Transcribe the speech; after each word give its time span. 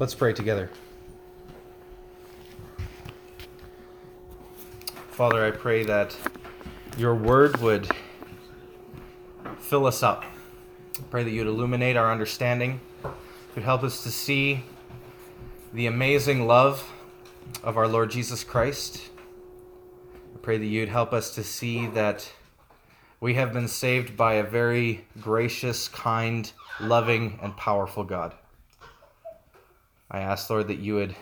Let's 0.00 0.14
pray 0.14 0.32
together. 0.32 0.70
Father, 5.10 5.44
I 5.44 5.50
pray 5.50 5.84
that 5.84 6.16
your 6.96 7.14
word 7.14 7.58
would 7.58 7.86
fill 9.58 9.84
us 9.84 10.02
up. 10.02 10.24
I 10.98 11.02
pray 11.10 11.22
that 11.22 11.30
you'd 11.30 11.46
illuminate 11.46 11.98
our 11.98 12.10
understanding, 12.10 12.80
you'd 13.54 13.66
help 13.66 13.82
us 13.82 14.02
to 14.04 14.10
see 14.10 14.64
the 15.74 15.86
amazing 15.86 16.46
love 16.46 16.90
of 17.62 17.76
our 17.76 17.86
Lord 17.86 18.10
Jesus 18.10 18.42
Christ. 18.42 19.02
I 20.34 20.38
pray 20.40 20.56
that 20.56 20.64
you'd 20.64 20.88
help 20.88 21.12
us 21.12 21.34
to 21.34 21.44
see 21.44 21.88
that 21.88 22.32
we 23.20 23.34
have 23.34 23.52
been 23.52 23.68
saved 23.68 24.16
by 24.16 24.36
a 24.36 24.44
very 24.44 25.04
gracious, 25.20 25.88
kind, 25.88 26.50
loving, 26.80 27.38
and 27.42 27.54
powerful 27.54 28.02
God. 28.02 28.32
I 30.12 30.20
ask, 30.20 30.50
Lord, 30.50 30.66
that 30.68 30.78
you 30.80 30.96
would 30.96 31.14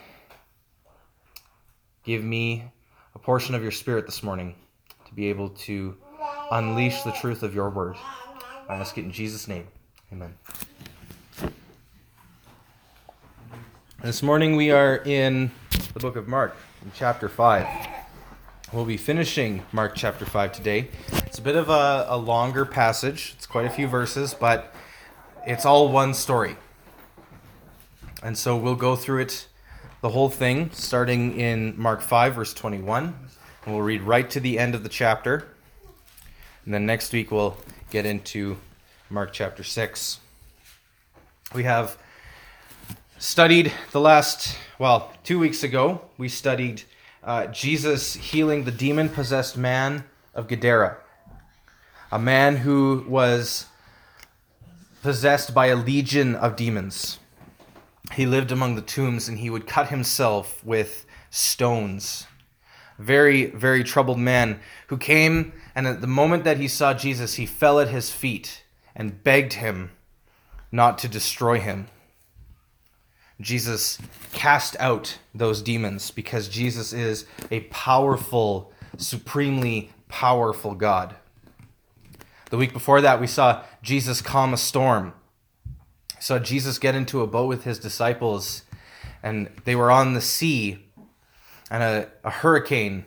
give 2.05 2.25
me 2.25 2.65
a 3.15 3.19
portion 3.19 3.55
of 3.55 3.63
your 3.63 3.71
Spirit 3.71 4.07
this 4.07 4.23
morning 4.23 4.55
to 5.07 5.15
be 5.15 5.29
able 5.29 5.51
to 5.51 5.95
unleash 6.51 7.03
the 7.03 7.13
truth 7.13 7.43
of 7.43 7.55
your 7.55 7.69
word. 7.69 7.97
I 8.67 8.77
ask 8.77 8.97
it 8.97 9.03
in 9.03 9.13
Jesus' 9.13 9.47
name. 9.47 9.67
Amen. 10.11 10.35
This 14.03 14.23
morning 14.23 14.57
we 14.57 14.71
are 14.71 14.97
in 15.05 15.51
the 15.93 16.01
book 16.01 16.17
of 16.17 16.27
Mark, 16.27 16.57
in 16.83 16.91
chapter 16.95 17.29
5. 17.29 17.67
We'll 18.73 18.87
be 18.87 18.97
finishing 18.97 19.65
Mark 19.71 19.97
chapter 19.97 20.25
5 20.25 20.53
today. 20.53 20.89
It's 21.27 21.39
a 21.39 21.43
bit 21.43 21.57
of 21.57 21.69
a, 21.69 22.07
a 22.09 22.17
longer 22.17 22.65
passage, 22.65 23.35
it's 23.37 23.47
quite 23.47 23.67
a 23.67 23.71
few 23.71 23.87
verses, 23.87 24.33
but 24.33 24.75
it's 25.47 25.67
all 25.67 25.93
one 25.93 26.15
story. 26.15 26.57
And 28.23 28.37
so 28.37 28.57
we'll 28.57 28.75
go 28.75 28.97
through 28.97 29.23
it, 29.23 29.47
the 30.01 30.09
whole 30.09 30.29
thing, 30.29 30.71
starting 30.73 31.39
in 31.39 31.81
Mark 31.81 32.01
5, 32.01 32.35
verse 32.35 32.53
21. 32.53 33.15
And 33.65 33.75
we'll 33.75 33.85
read 33.85 34.03
right 34.03 34.29
to 34.31 34.41
the 34.41 34.59
end 34.59 34.75
of 34.75 34.83
the 34.83 34.89
chapter. 34.89 35.47
And 36.65 36.75
then 36.75 36.85
next 36.85 37.13
week 37.13 37.31
we'll 37.31 37.57
get 37.91 38.07
into 38.07 38.59
Mark 39.09 39.33
chapter 39.33 39.63
6. 39.63 40.19
We 41.55 41.63
have 41.63 41.97
studied 43.19 43.73
the 43.93 44.01
last, 44.01 44.57
well, 44.79 45.13
two 45.23 45.39
weeks 45.39 45.63
ago, 45.63 46.03
we 46.19 46.29
studied 46.29 46.83
uh, 47.23 47.47
Jesus 47.47 48.15
healing 48.15 48.65
the 48.65 48.73
demon 48.73 49.09
possessed 49.09 49.57
man 49.57 50.05
of 50.35 50.49
Gadara, 50.49 50.97
a 52.11 52.19
man 52.19 52.57
who 52.57 53.05
was 53.09 53.67
possessed 55.03 55.55
by 55.55 55.67
a 55.67 55.77
legion 55.77 56.35
of 56.35 56.57
demons. 56.57 57.19
He 58.15 58.27
lived 58.27 58.51
among 58.51 58.75
the 58.75 58.83
tombs 58.83 59.29
and 59.29 59.39
he 59.39 59.51
would 59.51 59.67
cut 59.67 59.89
himself 59.89 60.65
with 60.65 61.05
stones. 61.31 62.27
Very, 62.99 63.47
very 63.47 63.85
troubled 63.85 64.19
man 64.19 64.61
who 64.89 64.97
came, 64.97 65.53
and 65.75 65.87
at 65.87 66.01
the 66.01 66.07
moment 66.07 66.43
that 66.45 66.57
he 66.57 66.67
saw 66.67 66.95
Jesus, 66.95 67.35
he 67.35 67.47
fell 67.47 67.79
at 67.79 67.89
his 67.89 68.11
feet 68.11 68.65
and 68.97 69.23
begged 69.23 69.55
him 69.55 69.93
not 70.73 70.99
to 70.99 71.09
destroy 71.09 71.61
him. 71.61 71.89
Jesus 73.41 73.99
cast 74.33 74.75
out 74.81 75.19
those 75.33 75.63
demons 75.63 76.11
because 76.11 76.49
Jesus 76.49 76.93
is 76.93 77.25
a 77.51 77.61
powerful, 77.61 78.73
supremely 78.97 79.93
powerful 80.09 80.75
God. 80.75 81.15
The 82.51 82.57
week 82.57 82.73
before 82.73 83.01
that, 83.01 83.21
we 83.21 83.29
saw 83.29 83.63
Jesus 83.83 84.21
calm 84.21 84.53
a 84.53 84.57
storm. 84.57 85.13
Saw 86.21 86.39
Jesus 86.39 86.79
get 86.79 86.95
into 86.95 87.23
a 87.23 87.27
boat 87.27 87.47
with 87.47 87.65
his 87.65 87.79
disciples, 87.79 88.65
and 89.23 89.51
they 89.65 89.77
were 89.77 89.91
on 89.91 90.15
the 90.15 90.21
sea, 90.21 90.87
and 91.71 91.83
a, 91.83 92.09
a 92.25 92.31
hurricane 92.31 93.05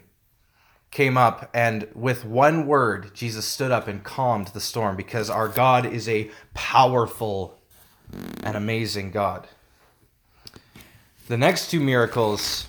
came 0.92 1.18
up, 1.18 1.50
and 1.54 1.88
with 1.96 2.26
one 2.26 2.68
word, 2.68 3.14
Jesus 3.14 3.46
stood 3.46 3.72
up 3.72 3.88
and 3.88 4.04
calmed 4.04 4.48
the 4.50 4.60
storm 4.60 4.96
because 4.96 5.30
our 5.30 5.48
God 5.48 5.86
is 5.86 6.08
a 6.10 6.30
powerful 6.54 7.58
and 8.44 8.58
amazing 8.58 9.12
God. 9.12 9.48
The 11.28 11.38
next 11.38 11.72
two 11.72 11.80
miracles 11.80 12.68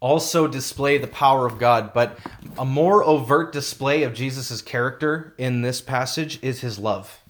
also 0.00 0.46
display 0.46 0.96
the 0.96 1.06
power 1.06 1.46
of 1.46 1.58
God, 1.58 1.92
but 1.92 2.18
a 2.56 2.64
more 2.64 3.04
overt 3.04 3.52
display 3.52 4.02
of 4.02 4.14
Jesus' 4.14 4.62
character 4.62 5.34
in 5.36 5.60
this 5.60 5.82
passage 5.82 6.38
is 6.42 6.60
his 6.60 6.78
love. 6.78 7.20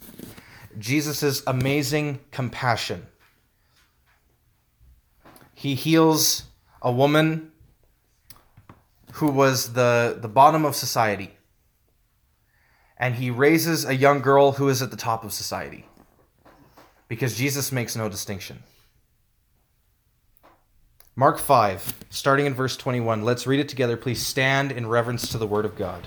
Jesus' 0.78 1.42
amazing 1.47 2.20
compassion. 2.31 3.06
He 5.54 5.75
heals 5.75 6.44
a 6.82 6.92
woman 6.92 7.53
who 9.15 9.28
was 9.28 9.72
the, 9.72 10.19
the 10.20 10.28
bottom 10.28 10.65
of 10.65 10.76
society, 10.76 11.31
and 12.98 13.15
he 13.15 13.31
raises 13.31 13.84
a 13.84 13.94
young 13.94 14.20
girl 14.20 14.53
who 14.53 14.69
is 14.69 14.82
at 14.82 14.91
the 14.91 14.97
top 14.97 15.25
of 15.25 15.32
society 15.32 15.86
because 17.09 17.36
Jesus 17.36 17.72
makes 17.72 17.97
no 17.97 18.09
distinction. 18.09 18.62
Mark 21.15 21.38
5, 21.38 22.04
starting 22.10 22.44
in 22.44 22.53
verse 22.53 22.76
21. 22.76 23.25
Let's 23.25 23.47
read 23.47 23.60
it 23.60 23.70
together. 23.70 23.97
Please 23.97 24.20
stand 24.20 24.70
in 24.70 24.86
reverence 24.86 25.28
to 25.31 25.38
the 25.38 25.47
word 25.47 25.65
of 25.65 25.76
God. 25.76 26.06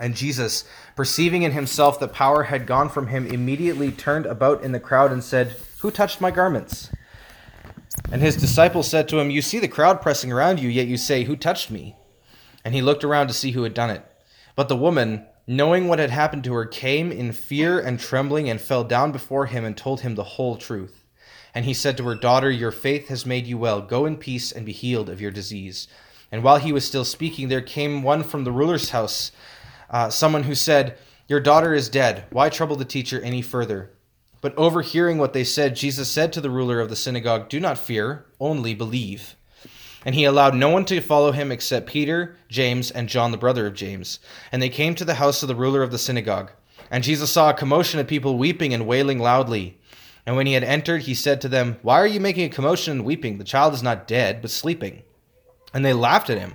And 0.00 0.16
Jesus, 0.16 0.64
perceiving 0.96 1.42
in 1.42 1.52
himself 1.52 2.00
that 2.00 2.12
power 2.12 2.44
had 2.44 2.66
gone 2.66 2.88
from 2.88 3.08
him, 3.08 3.26
immediately 3.26 3.92
turned 3.92 4.26
about 4.26 4.62
in 4.62 4.72
the 4.72 4.80
crowd 4.80 5.12
and 5.12 5.22
said, 5.22 5.56
Who 5.80 5.90
touched 5.90 6.20
my 6.20 6.30
garments? 6.30 6.90
And 8.10 8.20
his 8.20 8.36
disciples 8.36 8.88
said 8.88 9.08
to 9.08 9.20
him, 9.20 9.30
You 9.30 9.42
see 9.42 9.58
the 9.58 9.68
crowd 9.68 10.02
pressing 10.02 10.32
around 10.32 10.60
you, 10.60 10.68
yet 10.68 10.88
you 10.88 10.96
say, 10.96 11.24
Who 11.24 11.36
touched 11.36 11.70
me? 11.70 11.96
And 12.64 12.74
he 12.74 12.82
looked 12.82 13.04
around 13.04 13.28
to 13.28 13.34
see 13.34 13.52
who 13.52 13.62
had 13.62 13.74
done 13.74 13.90
it. 13.90 14.04
But 14.56 14.68
the 14.68 14.76
woman, 14.76 15.26
knowing 15.46 15.86
what 15.86 15.98
had 15.98 16.10
happened 16.10 16.44
to 16.44 16.54
her, 16.54 16.64
came 16.64 17.12
in 17.12 17.32
fear 17.32 17.78
and 17.78 18.00
trembling 18.00 18.48
and 18.48 18.60
fell 18.60 18.84
down 18.84 19.12
before 19.12 19.46
him 19.46 19.64
and 19.64 19.76
told 19.76 20.00
him 20.00 20.14
the 20.14 20.24
whole 20.24 20.56
truth. 20.56 21.04
And 21.54 21.64
he 21.64 21.74
said 21.74 21.96
to 21.98 22.04
her, 22.08 22.16
Daughter, 22.16 22.50
your 22.50 22.72
faith 22.72 23.08
has 23.08 23.26
made 23.26 23.46
you 23.46 23.58
well. 23.58 23.80
Go 23.80 24.06
in 24.06 24.16
peace 24.16 24.50
and 24.50 24.66
be 24.66 24.72
healed 24.72 25.08
of 25.08 25.20
your 25.20 25.30
disease. 25.30 25.86
And 26.32 26.42
while 26.42 26.56
he 26.56 26.72
was 26.72 26.84
still 26.84 27.04
speaking, 27.04 27.48
there 27.48 27.60
came 27.60 28.02
one 28.02 28.24
from 28.24 28.42
the 28.42 28.50
ruler's 28.50 28.90
house, 28.90 29.30
uh, 29.94 30.10
someone 30.10 30.42
who 30.42 30.56
said, 30.56 30.98
Your 31.28 31.38
daughter 31.38 31.72
is 31.72 31.88
dead. 31.88 32.24
Why 32.30 32.48
trouble 32.48 32.74
the 32.74 32.84
teacher 32.84 33.22
any 33.22 33.40
further? 33.40 33.92
But 34.40 34.54
overhearing 34.58 35.18
what 35.18 35.32
they 35.34 35.44
said, 35.44 35.76
Jesus 35.76 36.10
said 36.10 36.32
to 36.32 36.40
the 36.40 36.50
ruler 36.50 36.80
of 36.80 36.90
the 36.90 36.96
synagogue, 36.96 37.48
Do 37.48 37.60
not 37.60 37.78
fear, 37.78 38.26
only 38.40 38.74
believe. 38.74 39.36
And 40.04 40.16
he 40.16 40.24
allowed 40.24 40.56
no 40.56 40.68
one 40.68 40.84
to 40.86 41.00
follow 41.00 41.30
him 41.30 41.52
except 41.52 41.86
Peter, 41.86 42.36
James, 42.48 42.90
and 42.90 43.08
John, 43.08 43.30
the 43.30 43.36
brother 43.36 43.68
of 43.68 43.74
James. 43.74 44.18
And 44.50 44.60
they 44.60 44.68
came 44.68 44.96
to 44.96 45.04
the 45.04 45.14
house 45.14 45.42
of 45.42 45.48
the 45.48 45.54
ruler 45.54 45.84
of 45.84 45.92
the 45.92 45.98
synagogue. 45.98 46.50
And 46.90 47.04
Jesus 47.04 47.30
saw 47.30 47.50
a 47.50 47.54
commotion 47.54 48.00
of 48.00 48.08
people 48.08 48.36
weeping 48.36 48.74
and 48.74 48.88
wailing 48.88 49.20
loudly. 49.20 49.78
And 50.26 50.34
when 50.34 50.48
he 50.48 50.54
had 50.54 50.64
entered, 50.64 51.02
he 51.02 51.14
said 51.14 51.40
to 51.42 51.48
them, 51.48 51.78
Why 51.82 52.00
are 52.00 52.06
you 52.06 52.18
making 52.18 52.46
a 52.46 52.54
commotion 52.54 52.90
and 52.90 53.04
weeping? 53.04 53.38
The 53.38 53.44
child 53.44 53.72
is 53.74 53.82
not 53.82 54.08
dead, 54.08 54.42
but 54.42 54.50
sleeping. 54.50 55.04
And 55.72 55.84
they 55.84 55.92
laughed 55.92 56.30
at 56.30 56.38
him. 56.38 56.54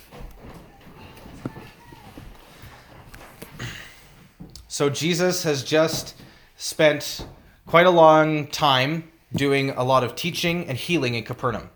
So 4.71 4.89
Jesus 4.89 5.43
has 5.43 5.65
just 5.65 6.15
spent 6.55 7.27
quite 7.65 7.85
a 7.85 7.89
long 7.89 8.47
time 8.47 9.11
doing 9.33 9.71
a 9.71 9.83
lot 9.83 10.05
of 10.05 10.15
teaching 10.15 10.65
and 10.69 10.77
healing 10.77 11.15
in 11.15 11.25
Capernaum. 11.25 11.69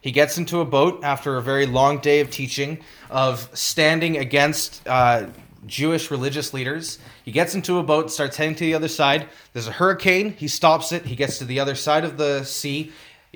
He 0.00 0.12
gets 0.12 0.38
into 0.38 0.60
a 0.60 0.64
boat 0.64 1.00
after 1.02 1.36
a 1.36 1.42
very 1.42 1.66
long 1.66 1.98
day 1.98 2.20
of 2.20 2.30
teaching, 2.30 2.84
of 3.10 3.50
standing 3.52 4.16
against 4.16 4.80
uh, 4.86 5.26
Jewish 5.66 6.12
religious 6.12 6.54
leaders. 6.54 7.00
He 7.24 7.32
gets 7.32 7.56
into 7.56 7.80
a 7.80 7.82
boat, 7.82 8.12
starts 8.12 8.36
heading 8.36 8.54
to 8.54 8.64
the 8.64 8.74
other 8.74 8.86
side. 8.86 9.28
There's 9.52 9.66
a 9.66 9.72
hurricane. 9.72 10.32
He 10.34 10.46
stops 10.46 10.92
it. 10.92 11.06
He 11.06 11.16
gets 11.16 11.38
to 11.38 11.44
the 11.44 11.58
other 11.58 11.74
side 11.74 12.04
of 12.04 12.16
the 12.16 12.44
sea. 12.44 12.92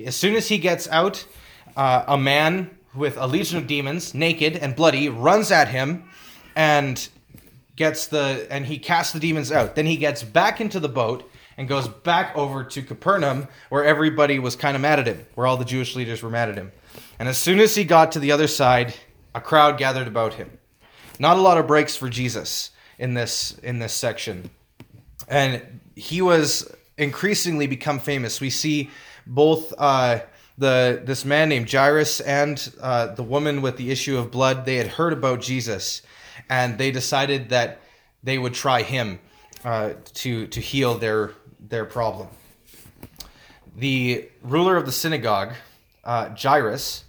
As 0.06 0.14
soon 0.14 0.36
as 0.36 0.46
he 0.46 0.58
gets 0.58 0.86
out, 0.86 1.26
uh, 1.76 2.04
a 2.06 2.16
man 2.16 2.70
with 2.94 3.16
a 3.16 3.26
legion 3.26 3.58
of 3.58 3.66
demons, 3.66 4.14
naked 4.14 4.54
and 4.54 4.76
bloody, 4.76 5.08
runs 5.08 5.50
at 5.50 5.66
him 5.66 6.04
and 6.54 7.08
gets 7.76 8.06
the 8.06 8.46
and 8.50 8.66
he 8.66 8.78
casts 8.78 9.12
the 9.12 9.20
demons 9.20 9.50
out. 9.50 9.74
Then 9.74 9.86
he 9.86 9.96
gets 9.96 10.22
back 10.22 10.60
into 10.60 10.80
the 10.80 10.88
boat 10.88 11.30
and 11.56 11.68
goes 11.68 11.86
back 11.88 12.36
over 12.36 12.64
to 12.64 12.82
Capernaum, 12.82 13.48
where 13.68 13.84
everybody 13.84 14.38
was 14.38 14.56
kind 14.56 14.74
of 14.74 14.82
mad 14.82 14.98
at 14.98 15.06
him, 15.06 15.24
where 15.34 15.46
all 15.46 15.56
the 15.56 15.64
Jewish 15.64 15.94
leaders 15.94 16.22
were 16.22 16.30
mad 16.30 16.48
at 16.48 16.56
him. 16.56 16.72
And 17.18 17.28
as 17.28 17.38
soon 17.38 17.60
as 17.60 17.74
he 17.74 17.84
got 17.84 18.12
to 18.12 18.18
the 18.18 18.32
other 18.32 18.48
side, 18.48 18.94
a 19.34 19.40
crowd 19.40 19.78
gathered 19.78 20.08
about 20.08 20.34
him. 20.34 20.58
Not 21.18 21.36
a 21.36 21.40
lot 21.40 21.58
of 21.58 21.66
breaks 21.66 21.96
for 21.96 22.08
Jesus 22.08 22.70
in 22.98 23.14
this 23.14 23.56
in 23.62 23.78
this 23.78 23.92
section. 23.92 24.50
And 25.28 25.80
he 25.94 26.22
was 26.22 26.74
increasingly 26.98 27.66
become 27.66 27.98
famous. 27.98 28.40
We 28.40 28.50
see 28.50 28.90
both 29.26 29.72
uh, 29.78 30.20
the 30.58 31.02
this 31.04 31.24
man 31.24 31.48
named 31.48 31.70
Jairus 31.70 32.20
and 32.20 32.72
uh, 32.80 33.06
the 33.14 33.22
woman 33.22 33.62
with 33.62 33.76
the 33.76 33.90
issue 33.90 34.18
of 34.18 34.30
blood. 34.30 34.64
They 34.64 34.76
had 34.76 34.88
heard 34.88 35.12
about 35.12 35.40
Jesus, 35.40 36.02
and 36.48 36.78
they 36.78 36.90
decided 36.90 37.50
that 37.50 37.80
they 38.22 38.38
would 38.38 38.54
try 38.54 38.82
him 38.82 39.18
uh, 39.64 39.94
to 40.14 40.46
to 40.48 40.60
heal 40.60 40.94
their 40.98 41.32
their 41.60 41.84
problem. 41.84 42.28
The 43.76 44.28
ruler 44.42 44.76
of 44.76 44.86
the 44.86 44.92
synagogue, 44.92 45.52
uh, 46.04 46.30
Jairus, 46.36 47.04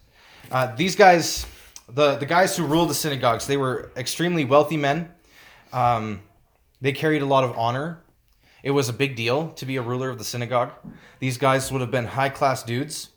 uh, 0.51 0.75
these 0.75 0.95
guys, 0.95 1.45
the, 1.88 2.16
the 2.16 2.25
guys 2.25 2.57
who 2.57 2.66
ruled 2.66 2.89
the 2.89 2.95
synagogues, 2.95 3.45
they 3.48 3.57
were 3.57 3.92
extremely 3.95 4.45
wealthy 4.45 4.77
men. 4.77 5.12
Um, 5.74 6.21
they 6.81 6.92
carried 6.92 7.21
a 7.21 7.25
lot 7.25 7.44
of 7.44 7.57
honor. 7.57 8.01
It 8.63 8.71
was 8.71 8.89
a 8.89 8.94
big 8.94 9.16
deal 9.16 9.50
to 9.51 9.66
be 9.66 9.75
a 9.75 9.81
ruler 9.81 10.10
of 10.10 10.18
the 10.18 10.24
synagogue. 10.24 10.71
These 11.19 11.38
guys 11.38 11.71
would 11.71 11.81
have 11.81 11.92
been 11.92 12.06
high 12.06 12.30
class 12.30 12.63
dudes. 12.63 13.10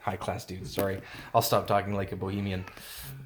High 0.00 0.16
class 0.16 0.44
dudes, 0.44 0.74
sorry. 0.74 1.00
I'll 1.34 1.42
stop 1.42 1.66
talking 1.66 1.94
like 1.94 2.12
a 2.12 2.16
bohemian. 2.16 2.64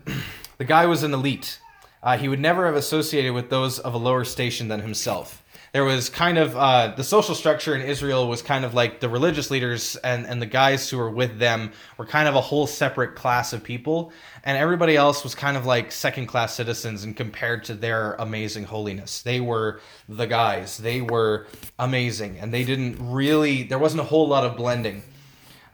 the 0.59 0.65
guy 0.65 0.87
was 0.87 1.03
an 1.03 1.15
elite. 1.15 1.61
Uh, 2.03 2.17
he 2.17 2.29
would 2.29 2.41
never 2.41 2.67
have 2.67 2.77
associated 2.77 3.33
with 3.33 3.51
those 3.51 3.79
of 3.79 3.95
a 3.95 3.99
lower 3.99 4.25
station 4.25 4.69
than 4.69 4.81
himself 4.81 5.43
there 5.77 5.85
was 5.85 6.09
kind 6.09 6.39
of 6.39 6.57
uh, 6.57 6.95
the 6.97 7.05
social 7.05 7.35
structure 7.35 7.75
in 7.75 7.83
Israel 7.83 8.29
was 8.29 8.41
kind 8.41 8.65
of 8.65 8.73
like 8.73 8.99
the 8.99 9.11
religious 9.11 9.51
leaders 9.51 9.95
and, 9.97 10.27
and 10.27 10.41
the 10.41 10.47
guys 10.47 10.89
who 10.89 10.97
were 10.97 11.11
with 11.11 11.39
them 11.39 11.71
were 11.99 12.07
kind 12.07 12.27
of 12.27 12.35
a 12.35 12.41
whole 12.41 12.67
separate 12.67 13.15
class 13.15 13.53
of 13.53 13.63
people, 13.63 14.11
and 14.45 14.57
everybody 14.57 14.97
else 14.97 15.23
was 15.23 15.35
kind 15.35 15.55
of 15.55 15.67
like 15.67 15.93
second 15.93 16.29
class 16.29 16.55
citizens 16.55 17.05
and 17.05 17.15
compared 17.15 17.63
to 17.65 17.75
their 17.75 18.15
amazing 18.15 18.65
holiness. 18.65 19.21
They 19.21 19.39
were 19.39 19.83
the 20.09 20.27
guys, 20.27 20.79
they 20.79 21.03
were 21.03 21.47
amazing, 21.79 22.39
and 22.39 22.55
they 22.55 22.65
didn't 22.65 22.97
really, 22.99 23.65
there 23.65 23.79
wasn't 23.79 24.01
a 24.01 24.05
whole 24.05 24.27
lot 24.27 24.45
of 24.45 24.57
blending 24.57 25.03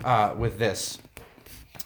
uh, 0.04 0.34
with 0.36 0.58
this. 0.58 0.98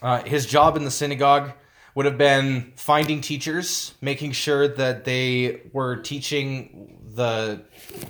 Uh, 0.00 0.22
his 0.22 0.46
job 0.46 0.78
in 0.78 0.84
the 0.84 0.90
synagogue 0.90 1.52
would 1.96 2.04
have 2.04 2.18
been 2.18 2.72
finding 2.76 3.22
teachers, 3.22 3.94
making 4.02 4.30
sure 4.32 4.68
that 4.68 5.06
they 5.06 5.62
were 5.72 5.96
teaching 5.96 6.98
the 7.14 7.62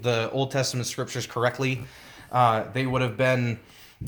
the 0.03 0.29
Old 0.33 0.51
Testament 0.51 0.89
scriptures 0.89 1.25
correctly. 1.27 1.85
Uh, 2.33 2.65
they 2.73 2.85
would 2.85 3.01
have 3.01 3.17
been 3.17 3.61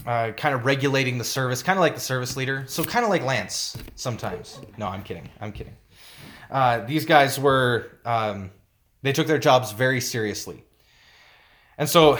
uh, 0.05 0.33
kind 0.33 0.53
of 0.53 0.67
regulating 0.67 1.17
the 1.17 1.25
service, 1.25 1.63
kind 1.63 1.79
of 1.79 1.81
like 1.81 1.95
the 1.95 2.01
service 2.01 2.37
leader. 2.37 2.65
So 2.67 2.83
kind 2.83 3.05
of 3.05 3.11
like 3.11 3.23
Lance 3.23 3.77
sometimes. 3.95 4.61
No, 4.77 4.89
I'm 4.89 5.05
kidding. 5.05 5.31
I'm 5.41 5.53
kidding. 5.53 5.77
Uh, 6.51 6.81
these 6.81 7.07
guys 7.07 7.39
were 7.39 7.99
um, 8.05 8.51
they 9.03 9.13
took 9.13 9.29
their 9.29 9.39
jobs 9.39 9.71
very 9.71 10.01
seriously, 10.01 10.65
and 11.79 11.89
so 11.89 12.19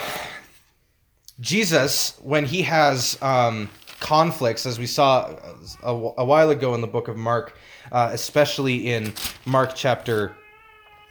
Jesus, 1.41 2.17
when 2.23 2.45
he 2.45 2.61
has 2.61 3.17
um, 3.21 3.69
conflicts, 3.99 4.65
as 4.65 4.79
we 4.79 4.87
saw 4.87 5.35
a, 5.83 5.91
a, 5.91 6.25
while 6.25 6.49
ago 6.49 6.73
in 6.73 6.81
the 6.81 6.87
book 6.87 7.07
of 7.07 7.17
Mark, 7.17 7.57
uh, 7.91 8.09
especially 8.11 8.91
in 8.91 9.13
Mark 9.45 9.71
chapter 9.75 10.35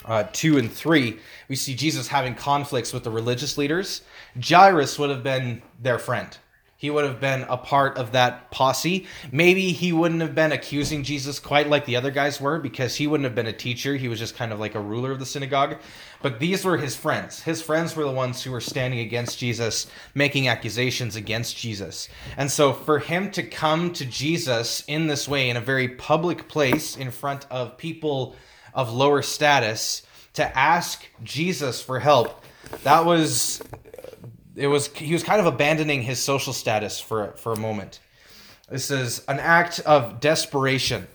uh, 0.04 0.24
2 0.32 0.58
and 0.58 0.72
3, 0.72 1.18
we 1.48 1.56
see 1.56 1.74
Jesus 1.74 2.08
having 2.08 2.34
conflicts 2.34 2.92
with 2.92 3.04
the 3.04 3.10
religious 3.10 3.58
leaders. 3.58 4.02
Jairus 4.42 4.98
would 4.98 5.10
have 5.10 5.22
been 5.22 5.62
their 5.80 5.98
friend. 5.98 6.36
He 6.80 6.90
would 6.90 7.04
have 7.04 7.20
been 7.20 7.42
a 7.48 7.56
part 7.56 7.98
of 7.98 8.12
that 8.12 8.52
posse. 8.52 9.04
Maybe 9.32 9.72
he 9.72 9.92
wouldn't 9.92 10.20
have 10.20 10.36
been 10.36 10.52
accusing 10.52 11.02
Jesus 11.02 11.40
quite 11.40 11.68
like 11.68 11.86
the 11.86 11.96
other 11.96 12.12
guys 12.12 12.40
were 12.40 12.60
because 12.60 12.94
he 12.94 13.08
wouldn't 13.08 13.24
have 13.24 13.34
been 13.34 13.48
a 13.48 13.52
teacher. 13.52 13.96
He 13.96 14.06
was 14.06 14.20
just 14.20 14.36
kind 14.36 14.52
of 14.52 14.60
like 14.60 14.76
a 14.76 14.80
ruler 14.80 15.10
of 15.10 15.18
the 15.18 15.26
synagogue. 15.26 15.78
But 16.22 16.38
these 16.38 16.64
were 16.64 16.76
his 16.76 16.94
friends. 16.94 17.42
His 17.42 17.60
friends 17.60 17.96
were 17.96 18.04
the 18.04 18.12
ones 18.12 18.44
who 18.44 18.52
were 18.52 18.60
standing 18.60 19.00
against 19.00 19.40
Jesus, 19.40 19.88
making 20.14 20.46
accusations 20.46 21.16
against 21.16 21.56
Jesus. 21.56 22.08
And 22.36 22.48
so 22.48 22.72
for 22.72 23.00
him 23.00 23.32
to 23.32 23.42
come 23.42 23.92
to 23.94 24.06
Jesus 24.06 24.84
in 24.86 25.08
this 25.08 25.26
way, 25.26 25.50
in 25.50 25.56
a 25.56 25.60
very 25.60 25.88
public 25.88 26.46
place 26.46 26.96
in 26.96 27.10
front 27.10 27.44
of 27.50 27.76
people 27.76 28.36
of 28.72 28.92
lower 28.92 29.22
status 29.22 30.02
to 30.34 30.56
ask 30.56 31.04
Jesus 31.24 31.82
for 31.82 31.98
help. 31.98 32.44
That 32.84 33.04
was 33.04 33.60
it 34.58 34.66
was 34.66 34.88
he 34.88 35.12
was 35.12 35.22
kind 35.22 35.40
of 35.40 35.46
abandoning 35.46 36.02
his 36.02 36.18
social 36.18 36.52
status 36.52 37.00
for 37.00 37.32
for 37.36 37.52
a 37.52 37.58
moment. 37.58 38.00
This 38.68 38.90
is 38.90 39.24
an 39.28 39.38
act 39.38 39.80
of 39.80 40.20
desperation 40.20 41.06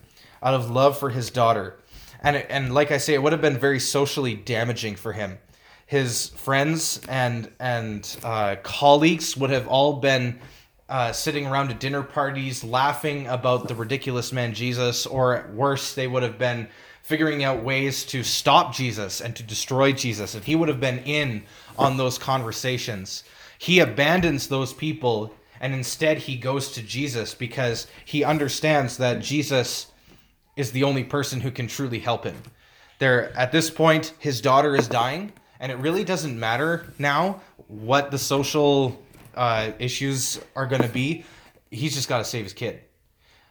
out 0.41 0.53
of 0.53 0.71
love 0.71 0.97
for 0.97 1.09
his 1.09 1.29
daughter. 1.29 1.75
And 2.21 2.38
and 2.38 2.73
like 2.73 2.91
I 2.91 2.97
say 2.97 3.13
it 3.13 3.21
would 3.21 3.33
have 3.33 3.41
been 3.41 3.59
very 3.59 3.79
socially 3.79 4.35
damaging 4.35 4.95
for 4.95 5.13
him. 5.13 5.38
His 5.85 6.29
friends 6.29 7.01
and 7.09 7.51
and 7.59 8.17
uh, 8.23 8.55
colleagues 8.63 9.35
would 9.38 9.50
have 9.50 9.67
all 9.67 9.97
been 9.97 10.39
uh, 10.89 11.12
sitting 11.12 11.45
around 11.45 11.71
at 11.71 11.79
dinner 11.79 12.03
parties 12.03 12.63
laughing 12.63 13.27
about 13.27 13.67
the 13.67 13.75
ridiculous 13.75 14.31
man 14.31 14.53
Jesus, 14.53 15.05
or 15.05 15.50
worse, 15.53 15.93
they 15.93 16.07
would 16.07 16.23
have 16.23 16.38
been 16.38 16.67
figuring 17.03 17.43
out 17.43 17.63
ways 17.63 18.05
to 18.05 18.23
stop 18.23 18.73
Jesus 18.73 19.21
and 19.21 19.35
to 19.35 19.43
destroy 19.43 19.91
Jesus. 19.91 20.35
If 20.35 20.45
he 20.45 20.55
would 20.55 20.69
have 20.69 20.79
been 20.79 21.00
in 21.00 21.43
on 21.77 21.97
those 21.97 22.17
conversations, 22.17 23.23
he 23.63 23.79
abandons 23.79 24.50
those 24.50 24.74
people 24.74 25.34
and 25.62 25.74
instead 25.74 26.17
he 26.17 26.36
goes 26.36 26.74
to 26.74 26.84
Jesus 26.84 27.34
because 27.34 27.88
he 28.03 28.22
understands 28.22 28.98
that 28.98 29.22
Jesus 29.22 29.88
is 30.58 30.74
the 30.74 30.84
only 30.84 31.05
person 31.05 31.39
who 31.39 31.50
can 31.50 31.67
truly 31.67 32.00
help 32.00 32.25
him. 32.25 32.36
There 33.00 33.32
at 33.38 33.53
this 33.53 33.70
point 33.70 34.15
his 34.20 34.41
daughter 34.41 34.75
is 34.75 34.89
dying 34.89 35.32
and 35.62 35.72
it 35.72 35.75
really 35.75 36.03
doesn't 36.03 36.38
matter 36.38 36.93
now 37.00 37.39
what 37.70 38.12
the 38.12 38.17
social 38.17 39.01
uh, 39.34 39.72
issues 39.79 40.41
are 40.58 40.67
going 40.67 40.82
to 40.82 40.89
be. 40.89 41.24
He's 41.72 41.96
just 41.96 42.10
got 42.10 42.17
to 42.17 42.25
save 42.25 42.43
his 42.43 42.53
kid. 42.53 42.82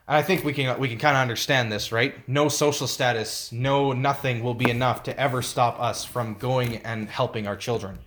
And 0.07 0.19
I 0.19 0.21
think 0.21 0.45
we 0.45 0.52
can 0.52 0.78
we 0.78 0.90
can 0.90 0.99
kind 0.99 1.16
of 1.16 1.23
understand 1.23 1.73
this, 1.73 1.90
right? 1.90 2.28
No 2.28 2.50
social 2.50 2.87
status, 2.87 3.50
no 3.50 3.95
nothing 3.95 4.42
will 4.45 4.52
be 4.52 4.69
enough 4.69 5.04
to 5.04 5.19
ever 5.19 5.40
stop 5.40 5.81
us 5.81 6.04
from 6.04 6.35
going 6.35 6.76
and 6.85 7.09
helping 7.09 7.47
our 7.47 7.57
children. 7.57 7.99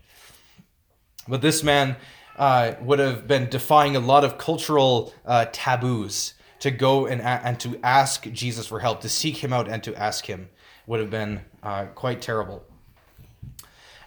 But 1.27 1.41
this 1.41 1.63
man 1.63 1.95
uh, 2.37 2.73
would 2.81 2.99
have 2.99 3.27
been 3.27 3.49
defying 3.49 3.95
a 3.95 3.99
lot 3.99 4.23
of 4.23 4.37
cultural 4.37 5.13
uh, 5.25 5.45
taboos 5.51 6.33
to 6.59 6.71
go 6.71 7.05
and 7.05 7.21
and 7.21 7.59
to 7.59 7.79
ask 7.83 8.29
Jesus 8.31 8.67
for 8.67 8.79
help, 8.79 9.01
to 9.01 9.09
seek 9.09 9.37
him 9.37 9.53
out 9.53 9.67
and 9.67 9.83
to 9.83 9.95
ask 9.95 10.25
him 10.25 10.49
would 10.87 10.99
have 10.99 11.09
been 11.09 11.41
uh, 11.63 11.85
quite 11.87 12.21
terrible. 12.21 12.63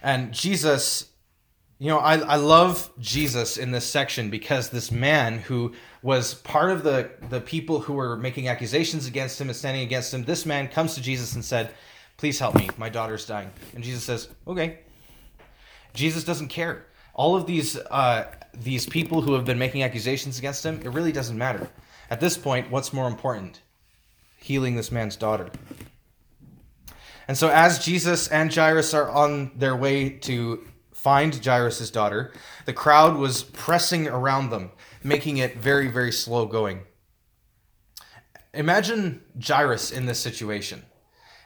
And 0.01 0.31
Jesus 0.33 1.09
you 1.81 1.87
know, 1.87 1.99
I, 1.99 2.17
I 2.17 2.35
love 2.35 2.91
Jesus 2.99 3.55
in 3.55 3.71
this 3.71 3.85
section 3.85 4.29
because 4.29 4.69
this 4.69 4.91
man 4.91 5.39
who 5.39 5.73
was 6.01 6.33
part 6.33 6.71
of 6.71 6.83
the, 6.83 7.09
the 7.29 7.39
people 7.39 7.79
who 7.79 7.93
were 7.93 8.17
making 8.17 8.49
accusations 8.49 9.07
against 9.07 9.39
him 9.39 9.47
and 9.47 9.55
standing 9.55 9.83
against 9.83 10.13
him, 10.13 10.25
this 10.25 10.45
man 10.45 10.67
comes 10.67 10.95
to 10.95 11.01
Jesus 11.01 11.35
and 11.35 11.43
said, 11.43 11.71
Please 12.17 12.37
help 12.37 12.55
me. 12.55 12.69
My 12.77 12.89
daughter's 12.89 13.25
dying. 13.25 13.49
And 13.73 13.81
Jesus 13.81 14.03
says, 14.03 14.27
Okay. 14.45 14.79
Jesus 15.93 16.25
doesn't 16.25 16.49
care. 16.49 16.85
All 17.19 17.35
of 17.35 17.45
these 17.45 17.77
uh, 17.77 18.31
these 18.53 18.85
people 18.87 19.21
who 19.21 19.33
have 19.33 19.45
been 19.45 19.59
making 19.59 19.83
accusations 19.83 20.39
against 20.39 20.65
him, 20.65 20.81
it 20.83 20.89
really 20.89 21.11
doesn't 21.11 21.37
matter. 21.37 21.69
At 22.09 22.19
this 22.19 22.37
point, 22.37 22.71
what's 22.71 22.91
more 22.93 23.07
important? 23.07 23.61
healing 24.41 24.75
this 24.75 24.91
man's 24.91 25.15
daughter. 25.15 25.49
And 27.27 27.37
so, 27.37 27.49
as 27.49 27.83
Jesus 27.83 28.27
and 28.29 28.53
Jairus 28.53 28.93
are 28.93 29.09
on 29.09 29.51
their 29.55 29.75
way 29.75 30.09
to 30.09 30.65
find 30.93 31.45
Jairus' 31.45 31.91
daughter, 31.91 32.33
the 32.65 32.73
crowd 32.73 33.17
was 33.17 33.43
pressing 33.43 34.07
around 34.07 34.49
them, 34.49 34.71
making 35.03 35.37
it 35.37 35.57
very, 35.57 35.87
very 35.87 36.11
slow 36.11 36.45
going. 36.45 36.81
Imagine 38.53 39.21
Jairus 39.39 39.91
in 39.91 40.07
this 40.07 40.19
situation. 40.19 40.83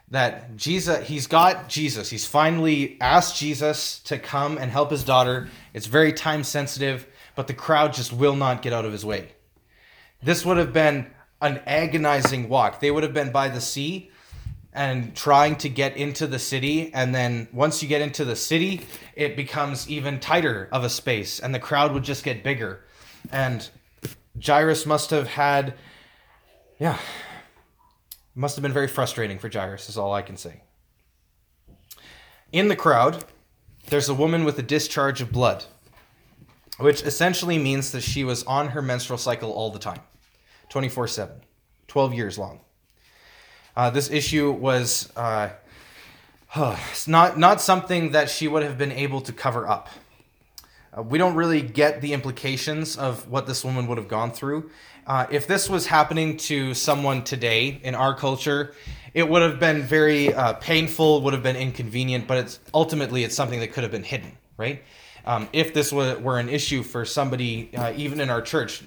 That 0.10 0.58
Jesus, 0.58 1.08
he's 1.08 1.28
got 1.28 1.70
Jesus. 1.70 2.10
He's 2.10 2.26
finally 2.26 2.98
asked 3.02 3.38
Jesus 3.38 4.00
to 4.02 4.20
come 4.20 4.58
and 4.58 4.70
help 4.70 4.92
his 4.92 5.04
daughter. 5.04 5.50
It's 5.74 5.88
very 5.88 6.14
time 6.14 6.44
sensitive, 6.44 7.08
but 7.36 7.48
the 7.48 7.54
crowd 7.54 7.94
just 7.94 8.14
will 8.14 8.36
not 8.36 8.62
get 8.62 8.74
out 8.74 8.86
of 8.86 8.92
his 8.92 9.06
way. 9.06 9.32
This 10.22 10.46
would 10.46 10.58
have 10.58 10.72
been 10.72 11.08
an 11.42 11.62
agonizing 11.66 12.48
walk. 12.48 12.80
They 12.80 12.92
would 12.92 13.04
have 13.04 13.14
been 13.14 13.32
by 13.32 13.50
the 13.50 13.60
sea 13.60 14.12
and 14.72 15.16
trying 15.16 15.56
to 15.58 15.70
get 15.70 15.98
into 15.98 16.28
the 16.28 16.40
city. 16.40 16.94
And 16.94 17.14
then 17.14 17.48
once 17.52 17.82
you 17.82 17.90
get 17.90 18.02
into 18.02 18.24
the 18.24 18.36
city, 18.36 18.86
it 19.16 19.36
becomes 19.36 19.90
even 19.90 20.20
tighter 20.20 20.70
of 20.72 20.84
a 20.84 20.90
space, 20.90 21.40
and 21.40 21.54
the 21.54 21.60
crowd 21.60 21.94
would 21.94 22.04
just 22.04 22.24
get 22.24 22.44
bigger. 22.44 22.84
And 23.32 23.68
Jairus 24.44 24.86
must 24.86 25.10
have 25.12 25.28
had 25.28 25.76
yeah, 26.80 26.98
must 28.36 28.56
have 28.56 28.64
been 28.64 28.74
very 28.74 28.88
frustrating 28.88 29.38
for 29.38 29.50
Jairus, 29.50 29.90
is 29.90 29.98
all 29.98 30.14
I 30.14 30.22
can 30.22 30.38
say. 30.38 30.62
In 32.52 32.68
the 32.68 32.76
crowd, 32.76 33.26
there's 33.90 34.10
a 34.10 34.14
woman 34.14 34.44
with 34.44 34.58
a 34.60 34.64
discharge 34.64 35.22
of 35.22 35.32
blood, 35.32 35.66
which 36.78 37.04
essentially 37.04 37.58
means 37.58 37.92
that 37.92 38.02
she 38.02 38.24
was 38.24 38.44
on 38.44 38.70
her 38.70 38.82
menstrual 38.82 39.18
cycle 39.18 39.52
all 39.52 39.70
the 39.70 39.80
time 39.80 40.02
24 40.70 41.08
7, 41.08 41.36
12 41.88 42.14
years 42.14 42.38
long. 42.38 42.60
Uh, 43.76 43.90
this 43.90 44.10
issue 44.12 44.52
was 44.52 45.12
uh, 45.16 45.50
not, 47.08 47.38
not 47.38 47.62
something 47.62 48.12
that 48.12 48.30
she 48.30 48.48
would 48.48 48.64
have 48.64 48.78
been 48.78 48.92
able 48.92 49.22
to 49.22 49.34
cover 49.34 49.68
up. 49.68 49.90
Uh, 50.96 51.02
we 51.02 51.18
don't 51.18 51.36
really 51.36 51.62
get 51.62 52.02
the 52.02 52.14
implications 52.14 52.98
of 52.98 53.30
what 53.30 53.48
this 53.48 53.64
woman 53.66 53.88
would 53.88 53.98
have 53.98 54.08
gone 54.08 54.32
through. 54.32 54.70
Uh, 55.08 55.26
if 55.32 55.48
this 55.48 55.70
was 55.70 55.88
happening 55.88 56.38
to 56.38 56.74
someone 56.74 57.24
today 57.24 57.80
in 57.84 57.96
our 57.96 58.16
culture, 58.16 58.74
it 59.14 59.28
would 59.28 59.42
have 59.42 59.60
been 59.60 59.82
very 59.82 60.34
uh, 60.34 60.54
painful, 60.54 61.22
would 61.22 61.34
have 61.34 61.44
been 61.44 61.56
inconvenient, 61.56 62.28
but 62.28 62.38
it's 62.38 62.60
ultimately 62.74 63.24
it's 63.24 63.36
something 63.36 63.60
that 63.60 63.74
could 63.74 63.84
have 63.84 63.92
been 63.92 64.04
hidden, 64.04 64.32
right? 64.58 64.84
Um, 65.26 65.50
if 65.54 65.74
this 65.74 65.92
were, 65.92 66.18
were 66.20 66.40
an 66.40 66.50
issue 66.50 66.84
for 66.84 67.06
somebody, 67.06 67.76
uh, 67.76 67.94
even 67.96 68.20
in 68.22 68.30
our 68.30 68.42
church, 68.42 68.84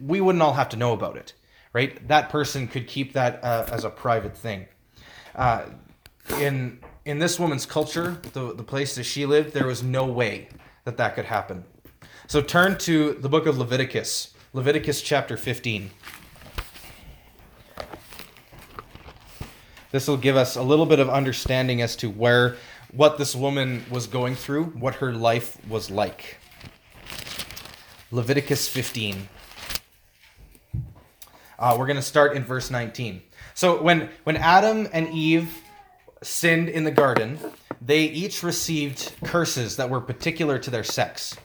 we 0.00 0.20
wouldn't 0.20 0.42
all 0.42 0.54
have 0.54 0.70
to 0.70 0.76
know 0.76 0.92
about 0.92 1.16
it, 1.16 1.34
right? 1.72 2.06
That 2.08 2.30
person 2.30 2.66
could 2.66 2.86
keep 2.86 3.12
that 3.12 3.42
uh, 3.44 3.66
as 3.70 3.84
a 3.84 3.90
private 3.90 4.36
thing. 4.36 4.66
In 6.38 6.78
in 7.04 7.18
this 7.18 7.40
woman's 7.40 7.66
culture, 7.66 8.16
the 8.32 8.54
the 8.54 8.62
place 8.62 8.94
that 8.94 9.02
she 9.02 9.26
lived, 9.26 9.52
there 9.54 9.66
was 9.66 9.82
no 9.82 10.06
way 10.06 10.48
that 10.84 10.96
that 10.96 11.14
could 11.14 11.26
happen. 11.26 11.64
So 12.26 12.40
turn 12.40 12.78
to 12.78 13.12
the 13.14 13.28
book 13.28 13.46
of 13.46 13.58
Leviticus. 13.58 14.34
Leviticus 14.52 15.02
chapter 15.02 15.36
15. 15.36 15.90
This 19.90 20.08
will 20.08 20.16
give 20.16 20.36
us 20.36 20.56
a 20.56 20.62
little 20.62 20.86
bit 20.86 20.98
of 20.98 21.10
understanding 21.10 21.82
as 21.82 21.96
to 21.96 22.08
where 22.08 22.56
what 22.92 23.18
this 23.18 23.34
woman 23.34 23.84
was 23.90 24.06
going 24.06 24.34
through, 24.34 24.64
what 24.64 24.96
her 24.96 25.12
life 25.12 25.58
was 25.68 25.90
like. 25.90 26.38
Leviticus 28.10 28.68
15. 28.68 29.28
Uh, 31.58 31.76
we're 31.78 31.86
going 31.86 31.96
to 31.96 32.02
start 32.02 32.34
in 32.34 32.44
verse 32.44 32.70
19. 32.70 33.22
So 33.54 33.82
when 33.82 34.10
when 34.24 34.36
Adam 34.36 34.88
and 34.92 35.08
Eve 35.08 35.62
sinned 36.22 36.68
in 36.68 36.84
the 36.84 36.90
garden, 36.90 37.38
they 37.84 38.04
each 38.04 38.42
received 38.42 39.12
curses 39.24 39.76
that 39.76 39.90
were 39.90 40.00
particular 40.00 40.58
to 40.58 40.70
their 40.70 40.84
sex. 40.84 41.36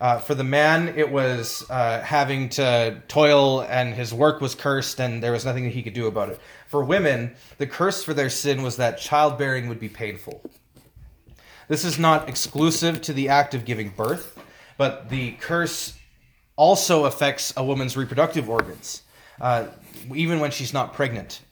Uh, 0.00 0.18
for 0.18 0.34
the 0.34 0.44
man, 0.44 0.88
it 0.96 1.10
was 1.10 1.64
uh, 1.68 2.00
having 2.00 2.48
to 2.48 3.02
toil, 3.06 3.60
and 3.62 3.94
his 3.94 4.14
work 4.14 4.40
was 4.40 4.54
cursed, 4.54 4.98
and 4.98 5.22
there 5.22 5.32
was 5.32 5.44
nothing 5.44 5.64
that 5.64 5.74
he 5.74 5.82
could 5.82 5.92
do 5.92 6.06
about 6.06 6.30
it. 6.30 6.40
For 6.68 6.82
women, 6.82 7.34
the 7.58 7.66
curse 7.66 8.02
for 8.02 8.14
their 8.14 8.30
sin 8.30 8.62
was 8.62 8.76
that 8.76 8.98
childbearing 8.98 9.68
would 9.68 9.80
be 9.80 9.90
painful. 9.90 10.42
This 11.68 11.84
is 11.84 11.98
not 11.98 12.28
exclusive 12.28 13.02
to 13.02 13.12
the 13.12 13.28
act 13.28 13.54
of 13.54 13.64
giving 13.64 13.90
birth, 13.90 14.38
but 14.78 15.10
the 15.10 15.32
curse 15.32 15.98
also 16.56 17.04
affects 17.04 17.52
a 17.56 17.64
woman's 17.64 17.96
reproductive 17.96 18.48
organs, 18.48 19.02
uh, 19.40 19.66
even 20.14 20.40
when 20.40 20.50
she's 20.50 20.72
not 20.72 20.94
pregnant. 20.94 21.42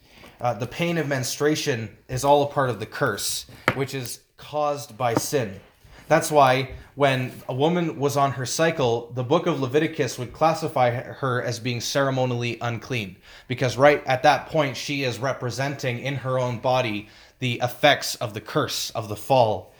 Uh, 0.41 0.55
the 0.55 0.67
pain 0.67 0.99
of 0.99 1.09
menstruation 1.09 1.97
is 2.09 2.25
all 2.25 2.45
a 2.45 2.47
part 2.47 2.71
of 2.71 2.79
the 2.79 2.87
curse, 2.87 3.47
which 3.75 3.95
is 3.95 4.21
caused 4.37 4.97
by 4.97 5.15
sin. 5.15 5.61
That's 6.07 6.31
why 6.31 6.71
when 6.95 7.33
a 7.49 7.55
woman 7.55 7.99
was 7.99 8.17
on 8.17 8.33
her 8.33 8.47
cycle, 8.47 9.13
the 9.15 9.23
book 9.23 9.47
of 9.47 9.61
Leviticus 9.61 10.19
would 10.19 10.33
classify 10.33 10.91
her 10.91 11.43
as 11.43 11.61
being 11.61 11.81
ceremonially 11.81 12.57
unclean. 12.61 13.17
Because 13.47 13.77
right 13.77 14.05
at 14.07 14.23
that 14.23 14.47
point, 14.47 14.77
she 14.77 15.05
is 15.05 15.19
representing 15.19 15.99
in 15.99 16.17
her 16.17 16.39
own 16.39 16.59
body 16.59 17.09
the 17.41 17.61
effects 17.63 18.15
of 18.17 18.33
the 18.33 18.41
curse 18.41 18.91
of 18.91 19.09
the 19.09 19.17
fall 19.17 19.73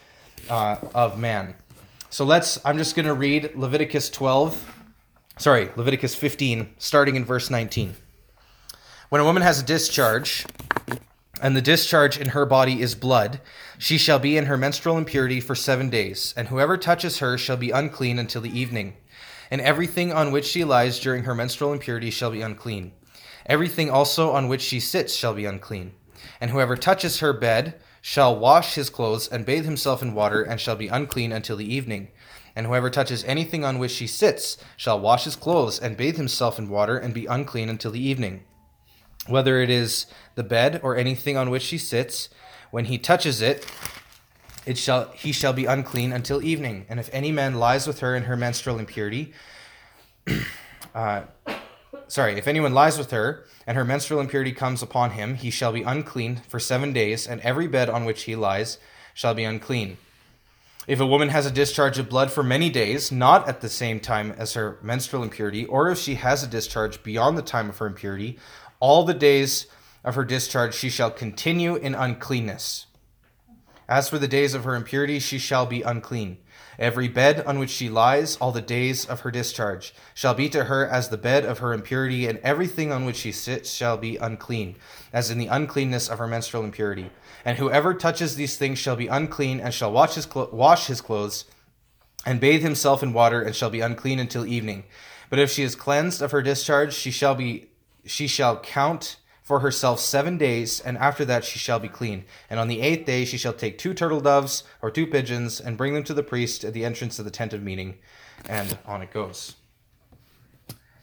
uh, 0.51 0.77
of 0.95 1.19
man. 1.19 1.55
So 2.11 2.25
let's, 2.25 2.59
I'm 2.65 2.79
just 2.79 2.95
going 2.95 3.07
to 3.07 3.15
read 3.15 3.55
Leviticus 3.55 4.11
12, 4.11 4.75
sorry, 5.39 5.71
Leviticus 5.77 6.15
15, 6.15 6.75
starting 6.79 7.17
in 7.17 7.25
verse 7.25 7.51
19. 7.51 7.95
When 9.11 9.23
a 9.23 9.25
woman 9.25 9.43
has 9.43 9.63
a 9.63 9.65
discharge, 9.65 10.45
and 11.41 11.57
the 11.57 11.63
discharge 11.63 12.19
in 12.19 12.29
her 12.31 12.45
body 12.45 12.83
is 12.83 12.95
blood, 12.95 13.41
she 13.79 13.97
shall 13.97 14.19
be 14.19 14.37
in 14.37 14.45
her 14.45 14.59
menstrual 14.59 14.99
impurity 14.99 15.41
for 15.41 15.55
seven 15.55 15.89
days, 15.89 16.35
and 16.37 16.49
whoever 16.49 16.77
touches 16.77 17.21
her 17.21 17.39
shall 17.39 17.57
be 17.57 17.71
unclean 17.71 18.19
until 18.19 18.43
the 18.43 18.59
evening. 18.59 18.99
And 19.51 19.63
everything 19.63 20.13
on 20.13 20.31
which 20.31 20.45
she 20.45 20.63
lies 20.63 21.01
during 21.01 21.25
her 21.25 21.35
menstrual 21.35 21.73
impurity 21.73 22.11
shall 22.11 22.31
be 22.31 22.43
unclean. 22.43 22.93
Everything 23.47 23.89
also 23.89 24.33
on 24.33 24.47
which 24.47 24.61
she 24.61 24.79
sits 24.79 25.15
shall 25.15 25.33
be 25.33 25.47
unclean. 25.47 25.95
And 26.39 26.51
whoever 26.51 26.77
touches 26.77 27.21
her 27.21 27.33
bed 27.33 27.81
shall 28.03 28.39
wash 28.39 28.75
his 28.75 28.91
clothes 28.91 29.27
and 29.27 29.47
bathe 29.47 29.65
himself 29.65 30.03
in 30.03 30.13
water, 30.13 30.43
and 30.43 30.61
shall 30.61 30.77
be 30.77 30.89
unclean 30.89 31.33
until 31.33 31.57
the 31.57 31.75
evening. 31.75 32.09
And 32.55 32.67
whoever 32.67 32.91
touches 32.91 33.25
anything 33.25 33.65
on 33.65 33.79
which 33.79 33.93
she 33.93 34.07
sits 34.07 34.59
shall 34.77 35.01
wash 35.01 35.25
his 35.25 35.35
clothes 35.35 35.79
and 35.79 35.97
bathe 35.97 36.19
himself 36.19 36.59
in 36.59 36.69
water, 36.69 36.99
and 36.99 37.15
be 37.15 37.25
unclean 37.25 37.71
until 37.71 37.93
the 37.93 38.07
evening 38.07 38.45
whether 39.29 39.61
it 39.61 39.71
is 39.71 40.07
the 40.35 40.43
bed 40.43 40.81
or 40.83 40.97
anything 40.97 41.37
on 41.37 41.51
which 41.51 41.63
she 41.63 41.79
sits, 41.79 42.29
when 42.71 42.87
he 42.87 42.99
touches 42.99 43.41
it, 43.41 43.67
it 44.67 44.77
shall 44.77 45.11
he 45.13 45.33
shall 45.33 45.53
be 45.53 45.65
unclean 45.65 46.13
until 46.13 46.43
evening. 46.43 46.85
And 46.89 47.01
if 47.01 47.09
any 47.13 47.33
man 47.33 47.55
lies 47.55 47.87
with 47.87 48.01
her 48.01 48.15
in 48.15 48.25
her 48.25 48.37
menstrual 48.37 48.79
impurity, 48.79 49.33
uh, 50.95 51.23
sorry, 52.09 52.35
if 52.35 52.47
anyone 52.47 52.75
lies 52.75 52.99
with 52.99 53.11
her 53.11 53.47
and 53.67 53.77
her 53.77 53.85
menstrual 53.85 54.21
impurity 54.21 54.53
comes 54.53 54.83
upon 54.83 55.13
him, 55.13 55.37
he 55.37 55.51
shall 55.51 55.73
be 55.73 55.83
unclean 55.83 56.43
for 56.49 56.61
seven 56.61 56.93
days, 56.93 57.27
and 57.27 57.41
every 57.41 57.67
bed 57.67 57.89
on 57.89 58.05
which 58.05 58.25
he 58.25 58.37
lies 58.37 58.79
shall 59.15 59.35
be 59.35 59.45
unclean. 59.45 59.97
If 60.87 61.01
a 61.01 61.07
woman 61.07 61.29
has 61.29 61.45
a 61.45 61.51
discharge 61.51 61.99
of 61.99 62.09
blood 62.09 62.31
for 62.31 62.43
many 62.43 62.71
days, 62.71 63.13
not 63.13 63.47
at 63.47 63.61
the 63.61 63.69
same 63.69 64.01
time 64.01 64.35
as 64.39 64.55
her 64.55 64.79
menstrual 64.81 65.23
impurity, 65.23 65.67
or 65.67 65.91
if 65.91 65.99
she 65.99 66.15
has 66.15 66.43
a 66.43 66.47
discharge 66.47 67.03
beyond 67.03 67.37
the 67.37 67.43
time 67.43 67.69
of 67.69 67.77
her 67.77 67.87
impurity, 67.87 68.39
all 68.81 69.05
the 69.05 69.15
days 69.15 69.67
of 70.05 70.15
her 70.15 70.25
discharge 70.25 70.75
she 70.75 70.91
shall 70.91 71.11
continue 71.11 71.77
in 71.77 71.95
uncleanness. 71.95 72.87
As 73.89 74.09
for 74.09 74.19
the 74.19 74.29
days 74.29 74.55
of 74.55 74.65
her 74.65 74.75
impurity, 74.75 75.19
she 75.19 75.39
shall 75.39 75.65
be 75.65 75.83
unclean. 75.83 76.39
Every 76.79 77.09
bed 77.09 77.43
on 77.45 77.59
which 77.59 77.71
she 77.71 77.89
lies, 77.89 78.37
all 78.37 78.53
the 78.53 78.61
days 78.61 79.05
of 79.05 79.21
her 79.21 79.31
discharge, 79.31 79.95
shall 80.15 80.35
be 80.35 80.49
to 80.51 80.65
her 80.65 80.87
as 80.87 81.09
the 81.09 81.17
bed 81.17 81.45
of 81.45 81.59
her 81.59 81.73
impurity, 81.73 82.27
and 82.27 82.39
everything 82.39 82.93
on 82.93 83.05
which 83.05 83.17
she 83.17 83.33
sits 83.33 83.73
shall 83.73 83.97
be 83.97 84.17
unclean, 84.17 84.77
as 85.13 85.31
in 85.31 85.39
the 85.39 85.49
uncleanness 85.49 86.09
of 86.09 86.19
her 86.19 86.29
menstrual 86.29 86.63
impurity. 86.63 87.11
And 87.45 87.59
whoever 87.59 87.95
touches 87.95 88.37
these 88.37 88.57
things 88.57 88.79
shall 88.79 88.95
be 88.95 89.09
unclean, 89.09 89.59
and 89.59 89.75
shall 89.75 89.91
wash 89.91 90.15
his, 90.15 90.27
clo- 90.27 90.51
wash 90.53 90.87
his 90.87 91.01
clothes, 91.01 91.47
and 92.25 92.41
bathe 92.41 92.63
himself 92.63 93.03
in 93.03 93.13
water, 93.13 93.43
and 93.43 93.57
shall 93.57 93.71
be 93.71 93.81
unclean 93.81 94.21
until 94.21 94.47
evening. 94.47 94.85
But 95.31 95.39
if 95.39 95.51
she 95.51 95.63
is 95.63 95.75
cleansed 95.75 96.23
of 96.23 96.31
her 96.31 96.43
discharge, 96.43 96.95
she 96.95 97.11
shall 97.11 97.35
be 97.35 97.68
she 98.09 98.27
shall 98.27 98.59
count 98.61 99.17
for 99.43 99.61
herself 99.61 99.99
seven 99.99 100.37
days, 100.37 100.81
and 100.81 100.99
after 100.99 101.25
that 101.25 101.45
she 101.45 101.59
shall 101.59 101.79
be 101.79 101.89
clean. 101.89 102.25
And 102.51 102.61
on 102.61 102.69
the 102.69 102.81
eighth 102.81 103.07
day 103.07 103.25
she 103.25 103.39
shall 103.39 103.55
take 103.55 103.79
two 103.79 103.95
turtle 103.95 104.21
doves 104.21 104.63
or 104.83 104.91
two 104.91 105.07
pigeons 105.07 105.61
and 105.61 105.77
bring 105.77 105.95
them 105.95 106.05
to 106.05 106.15
the 106.15 106.23
priest 106.23 106.65
at 106.65 106.75
the 106.75 106.85
entrance 106.85 107.19
of 107.19 107.25
the 107.25 107.31
tent 107.31 107.53
of 107.53 107.63
meeting. 107.63 107.99
And 108.49 108.77
on 108.85 109.01
it 109.01 109.11
goes. 109.11 109.57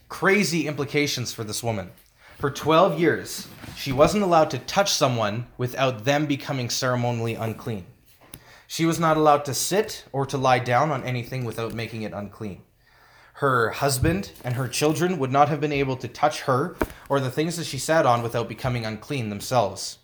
Crazy 0.10 0.68
implications 0.68 1.34
for 1.34 1.44
this 1.44 1.64
woman. 1.64 1.92
For 2.38 2.52
12 2.52 3.00
years, 3.00 3.48
she 3.76 3.92
wasn't 3.92 4.24
allowed 4.24 4.52
to 4.52 4.60
touch 4.60 4.92
someone 4.92 5.48
without 5.58 6.06
them 6.06 6.26
becoming 6.26 6.70
ceremonially 6.70 7.34
unclean. 7.34 7.86
She 8.68 8.86
was 8.86 9.00
not 9.00 9.18
allowed 9.18 9.46
to 9.46 9.54
sit 9.54 10.06
or 10.12 10.26
to 10.28 10.38
lie 10.38 10.60
down 10.60 10.92
on 10.92 11.04
anything 11.04 11.46
without 11.46 11.74
making 11.74 12.04
it 12.04 12.14
unclean. 12.14 12.62
Her 13.40 13.72
husband 13.72 14.32
and 14.46 14.54
her 14.56 14.70
children 14.70 15.20
would 15.20 15.32
not 15.32 15.50
have 15.50 15.60
been 15.60 15.74
able 15.74 15.98
to 15.98 16.08
touch 16.08 16.42
her 16.42 16.78
or 17.10 17.20
the 17.20 17.30
things 17.30 17.58
that 17.58 17.66
she 17.66 17.78
sat 17.78 18.06
on 18.06 18.24
without 18.24 18.48
becoming 18.48 18.86
unclean 18.86 19.30
themselves. 19.30 19.98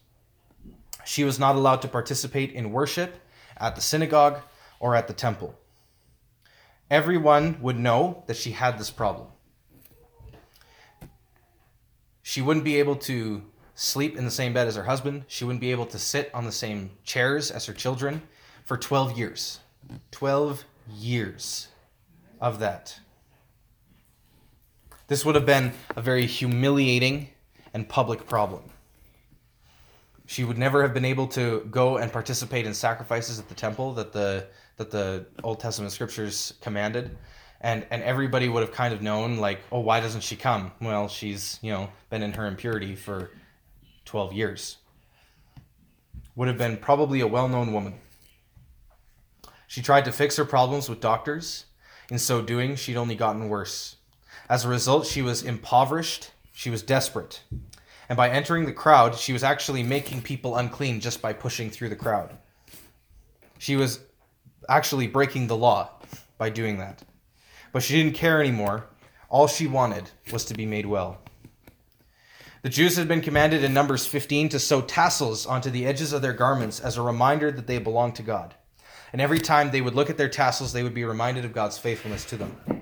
She 1.05 1.23
was 1.23 1.39
not 1.39 1.55
allowed 1.55 1.81
to 1.83 1.88
participate 1.88 2.51
in 2.51 2.73
worship 2.73 3.15
at 3.55 3.75
the 3.75 3.81
synagogue 3.81 4.41
or 4.81 4.95
at 4.97 5.07
the 5.07 5.13
temple. 5.13 5.57
Everyone 6.89 7.57
would 7.61 7.79
know 7.79 8.23
that 8.27 8.35
she 8.35 8.51
had 8.51 8.77
this 8.77 8.91
problem. 8.91 9.29
She 12.21 12.41
wouldn't 12.41 12.65
be 12.65 12.79
able 12.79 12.97
to 12.97 13.43
sleep 13.75 14.17
in 14.17 14.25
the 14.25 14.31
same 14.31 14.51
bed 14.51 14.67
as 14.67 14.75
her 14.75 14.83
husband. 14.83 15.23
She 15.29 15.45
wouldn't 15.45 15.61
be 15.61 15.71
able 15.71 15.85
to 15.85 16.00
sit 16.00 16.29
on 16.33 16.43
the 16.43 16.51
same 16.51 16.91
chairs 17.05 17.50
as 17.50 17.65
her 17.67 17.73
children 17.73 18.23
for 18.65 18.75
12 18.75 19.17
years. 19.17 19.61
12 20.11 20.65
years 20.89 21.69
of 22.41 22.59
that. 22.59 23.00
This 25.12 25.25
would 25.25 25.36
have 25.36 25.46
been 25.46 25.74
a 25.98 26.01
very 26.01 26.25
humiliating 26.25 27.27
and 27.74 27.89
public 27.89 28.25
problem. 28.27 28.63
She 30.25 30.46
would 30.46 30.58
never 30.58 30.84
have 30.84 30.94
been 30.94 31.03
able 31.03 31.27
to 31.36 31.68
go 31.70 31.98
and 31.98 32.10
participate 32.10 32.65
in 32.65 32.74
sacrifices 32.74 33.38
at 33.38 33.50
the 33.50 33.53
temple 33.53 33.94
that 33.96 34.13
the 34.13 34.48
that 34.77 34.89
the 34.89 35.25
Old 35.44 35.60
Testament 35.60 35.91
scriptures 35.91 36.53
commanded. 36.62 37.18
And 37.60 37.86
and 37.91 38.01
everybody 38.03 38.48
would 38.48 38.62
have 38.62 38.72
kind 38.72 38.94
of 38.94 39.01
known 39.01 39.36
like, 39.36 39.60
oh, 39.70 39.82
why 39.82 40.00
doesn't 40.00 40.22
she 40.22 40.38
come? 40.38 40.72
Well, 40.80 41.10
she's, 41.10 41.60
you 41.62 41.74
know, 41.74 41.89
been 42.10 42.24
in 42.24 42.32
her 42.32 42.46
impurity 42.46 42.96
for 42.96 43.32
12 44.06 44.32
years. 44.32 44.77
Would 46.38 46.48
have 46.48 46.58
been 46.58 46.77
probably 46.77 47.20
a 47.20 47.27
well-known 47.27 47.74
woman. 47.74 47.96
She 49.68 49.82
tried 49.82 50.06
to 50.06 50.13
fix 50.13 50.38
her 50.38 50.46
problems 50.46 50.88
with 50.88 51.01
doctors. 51.01 51.65
In 52.10 52.18
so 52.18 52.41
doing, 52.41 52.77
she'd 52.77 52.96
only 52.96 53.15
gotten 53.15 53.50
worse. 53.50 53.98
As 54.50 54.65
a 54.65 54.69
result, 54.69 55.07
she 55.07 55.21
was 55.21 55.43
impoverished, 55.43 56.31
she 56.51 56.69
was 56.69 56.83
desperate. 56.83 57.41
And 58.09 58.17
by 58.17 58.29
entering 58.29 58.65
the 58.65 58.73
crowd, 58.73 59.15
she 59.15 59.31
was 59.31 59.43
actually 59.43 59.83
making 59.83 60.23
people 60.23 60.57
unclean 60.57 61.00
just 61.00 61.21
by 61.21 61.31
pushing 61.31 61.69
through 61.69 61.88
the 61.88 61.95
crowd. 61.95 62.38
She 63.57 63.77
was 63.77 64.01
actually 64.67 65.07
breaking 65.07 65.47
the 65.47 65.55
law 65.55 65.89
by 66.38 66.50
doing 66.50 66.79
that. 66.79 67.03
But 67.71 67.83
she 67.83 67.95
didn't 67.95 68.15
care 68.15 68.41
anymore. 68.41 68.88
All 69.29 69.47
she 69.47 69.67
wanted 69.67 70.11
was 70.33 70.43
to 70.45 70.53
be 70.53 70.65
made 70.65 70.85
well. 70.85 71.19
The 72.63 72.69
Jews 72.69 72.97
had 72.97 73.07
been 73.07 73.21
commanded 73.21 73.63
in 73.63 73.73
Numbers 73.73 74.05
15 74.05 74.50
to 74.50 74.59
sew 74.59 74.81
tassels 74.81 75.45
onto 75.45 75.69
the 75.69 75.85
edges 75.85 76.11
of 76.11 76.21
their 76.21 76.33
garments 76.33 76.79
as 76.79 76.97
a 76.97 77.01
reminder 77.01 77.50
that 77.51 77.67
they 77.67 77.79
belonged 77.79 78.15
to 78.15 78.23
God. 78.23 78.55
And 79.13 79.21
every 79.21 79.39
time 79.39 79.71
they 79.71 79.81
would 79.81 79.95
look 79.95 80.09
at 80.09 80.17
their 80.17 80.27
tassels, 80.27 80.73
they 80.73 80.83
would 80.83 80.93
be 80.93 81.05
reminded 81.05 81.45
of 81.45 81.53
God's 81.53 81.77
faithfulness 81.77 82.25
to 82.25 82.35
them 82.35 82.80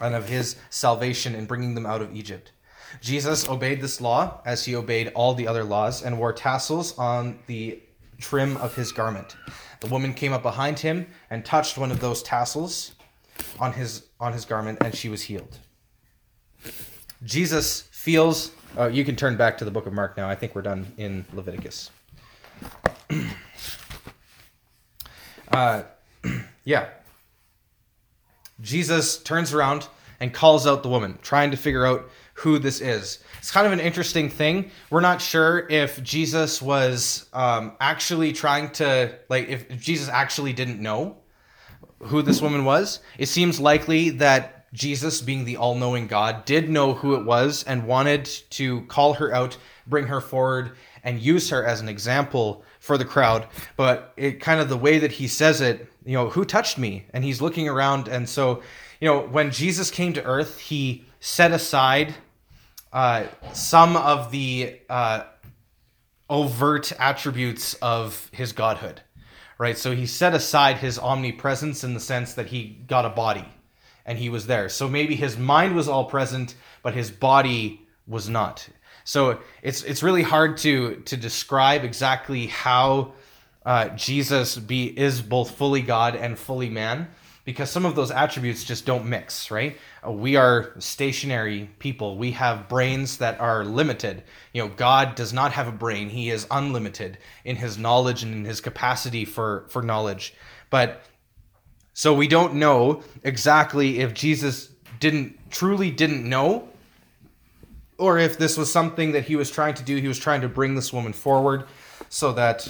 and 0.00 0.14
of 0.14 0.28
his 0.28 0.56
salvation 0.70 1.34
in 1.34 1.46
bringing 1.46 1.74
them 1.74 1.86
out 1.86 2.02
of 2.02 2.14
Egypt. 2.14 2.52
Jesus 3.00 3.48
obeyed 3.48 3.80
this 3.80 4.00
law 4.00 4.40
as 4.44 4.64
he 4.64 4.74
obeyed 4.74 5.12
all 5.14 5.34
the 5.34 5.46
other 5.46 5.64
laws 5.64 6.02
and 6.02 6.18
wore 6.18 6.32
tassels 6.32 6.98
on 6.98 7.38
the 7.46 7.80
trim 8.18 8.56
of 8.58 8.74
his 8.74 8.92
garment. 8.92 9.36
The 9.80 9.86
woman 9.86 10.12
came 10.12 10.32
up 10.32 10.42
behind 10.42 10.78
him 10.78 11.06
and 11.30 11.44
touched 11.44 11.78
one 11.78 11.90
of 11.90 12.00
those 12.00 12.22
tassels 12.22 12.94
on 13.58 13.72
his 13.72 14.06
on 14.18 14.32
his 14.32 14.44
garment 14.44 14.78
and 14.82 14.94
she 14.94 15.08
was 15.08 15.22
healed. 15.22 15.58
Jesus 17.24 17.82
feels 17.92 18.52
uh, 18.78 18.88
you 18.88 19.04
can 19.04 19.16
turn 19.16 19.36
back 19.36 19.58
to 19.58 19.64
the 19.64 19.70
book 19.70 19.86
of 19.86 19.92
Mark 19.92 20.16
now. 20.16 20.28
I 20.28 20.34
think 20.34 20.54
we're 20.54 20.62
done 20.62 20.92
in 20.96 21.24
Leviticus. 21.32 21.90
uh, 25.52 25.82
yeah. 26.64 26.88
Jesus 28.60 29.22
turns 29.22 29.52
around 29.52 29.88
and 30.20 30.32
calls 30.32 30.66
out 30.66 30.82
the 30.82 30.88
woman, 30.88 31.18
trying 31.22 31.50
to 31.50 31.56
figure 31.56 31.86
out 31.86 32.10
who 32.34 32.58
this 32.58 32.80
is. 32.80 33.18
It's 33.38 33.50
kind 33.50 33.66
of 33.66 33.72
an 33.72 33.80
interesting 33.80 34.28
thing. 34.28 34.70
We're 34.90 35.00
not 35.00 35.20
sure 35.20 35.66
if 35.68 36.02
Jesus 36.02 36.60
was 36.62 37.28
um, 37.32 37.72
actually 37.80 38.32
trying 38.32 38.70
to, 38.72 39.14
like, 39.28 39.48
if, 39.48 39.80
Jesus 39.80 40.08
actually 40.08 40.52
didn't 40.52 40.80
know 40.80 41.16
who 42.00 42.22
this 42.22 42.40
woman 42.40 42.64
was. 42.64 43.00
It 43.18 43.26
seems 43.26 43.60
likely 43.60 44.10
that 44.10 44.72
Jesus, 44.72 45.20
being 45.20 45.44
the 45.44 45.56
all 45.56 45.74
knowing 45.74 46.06
God, 46.06 46.44
did 46.44 46.70
know 46.70 46.94
who 46.94 47.14
it 47.14 47.24
was 47.24 47.64
and 47.64 47.86
wanted 47.86 48.24
to 48.50 48.82
call 48.82 49.14
her 49.14 49.34
out, 49.34 49.56
bring 49.86 50.06
her 50.06 50.20
forward, 50.20 50.72
and 51.02 51.20
use 51.20 51.50
her 51.50 51.64
as 51.64 51.80
an 51.80 51.88
example 51.88 52.64
for 52.80 52.98
the 52.98 53.04
crowd. 53.04 53.46
But 53.76 54.12
it 54.16 54.40
kind 54.40 54.58
of 54.58 54.68
the 54.68 54.76
way 54.76 54.98
that 54.98 55.12
he 55.12 55.28
says 55.28 55.60
it, 55.60 55.86
you 56.04 56.14
know, 56.14 56.30
who 56.30 56.44
touched 56.44 56.78
me? 56.78 57.06
And 57.12 57.22
he's 57.22 57.40
looking 57.40 57.68
around. 57.68 58.08
And 58.08 58.28
so, 58.28 58.62
you 59.00 59.06
know, 59.06 59.20
when 59.20 59.52
Jesus 59.52 59.90
came 59.90 60.12
to 60.14 60.24
earth, 60.24 60.58
he 60.58 61.04
set 61.20 61.52
aside 61.52 62.14
uh, 62.92 63.26
some 63.52 63.96
of 63.96 64.32
the 64.32 64.80
uh, 64.88 65.24
overt 66.28 66.90
attributes 66.98 67.74
of 67.74 68.28
his 68.32 68.52
godhood, 68.52 69.02
right? 69.58 69.76
So 69.76 69.94
he 69.94 70.06
set 70.06 70.34
aside 70.34 70.78
his 70.78 70.98
omnipresence 70.98 71.84
in 71.84 71.94
the 71.94 72.00
sense 72.00 72.34
that 72.34 72.46
he 72.46 72.82
got 72.88 73.04
a 73.04 73.10
body 73.10 73.46
and 74.06 74.18
he 74.18 74.30
was 74.30 74.46
there. 74.46 74.68
So 74.70 74.88
maybe 74.88 75.14
his 75.14 75.36
mind 75.36 75.76
was 75.76 75.86
all 75.86 76.06
present, 76.06 76.54
but 76.82 76.94
his 76.94 77.10
body 77.10 77.86
was 78.06 78.28
not. 78.28 78.68
So 79.04 79.40
it's 79.62 79.82
it's 79.82 80.02
really 80.02 80.22
hard 80.22 80.56
to 80.58 80.96
to 80.96 81.16
describe 81.16 81.84
exactly 81.84 82.46
how 82.46 83.12
uh, 83.64 83.88
Jesus 83.90 84.56
be 84.56 84.86
is 84.86 85.20
both 85.20 85.52
fully 85.56 85.82
God 85.82 86.16
and 86.16 86.38
fully 86.38 86.70
man 86.70 87.08
because 87.44 87.70
some 87.70 87.84
of 87.84 87.94
those 87.94 88.10
attributes 88.10 88.64
just 88.64 88.86
don't 88.86 89.06
mix, 89.06 89.50
right? 89.50 89.76
Uh, 90.06 90.12
we 90.12 90.36
are 90.36 90.72
stationary 90.78 91.70
people. 91.78 92.16
We 92.16 92.32
have 92.32 92.68
brains 92.68 93.16
that 93.18 93.40
are 93.40 93.64
limited. 93.64 94.22
You 94.52 94.62
know, 94.62 94.68
God 94.68 95.14
does 95.14 95.32
not 95.32 95.52
have 95.52 95.66
a 95.66 95.72
brain. 95.72 96.10
He 96.10 96.30
is 96.30 96.46
unlimited 96.50 97.18
in 97.44 97.56
his 97.56 97.78
knowledge 97.78 98.22
and 98.22 98.32
in 98.32 98.44
his 98.44 98.60
capacity 98.60 99.24
for 99.24 99.66
for 99.68 99.82
knowledge. 99.82 100.34
But 100.68 101.02
so 101.92 102.14
we 102.14 102.28
don't 102.28 102.54
know 102.54 103.02
exactly 103.24 104.00
if 104.00 104.14
Jesus 104.14 104.70
didn't 105.00 105.38
truly 105.50 105.90
didn't 105.90 106.28
know 106.28 106.68
or 108.00 108.18
if 108.18 108.38
this 108.38 108.56
was 108.56 108.72
something 108.72 109.12
that 109.12 109.26
he 109.26 109.36
was 109.36 109.50
trying 109.50 109.74
to 109.74 109.82
do. 109.82 109.96
He 109.96 110.08
was 110.08 110.18
trying 110.18 110.40
to 110.40 110.48
bring 110.48 110.74
this 110.74 110.90
woman 110.90 111.12
forward 111.12 111.64
so 112.08 112.32
that 112.32 112.66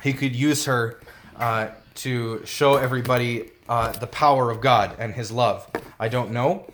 he 0.00 0.12
could 0.12 0.34
use 0.34 0.64
her 0.66 1.00
uh, 1.36 1.68
to 1.96 2.40
show 2.46 2.76
everybody 2.76 3.50
uh, 3.68 3.90
the 3.92 4.06
power 4.06 4.52
of 4.52 4.60
God 4.60 4.94
and 4.98 5.12
his 5.12 5.32
love. 5.32 5.68
I 5.98 6.06
don't 6.08 6.30
know. 6.30 6.66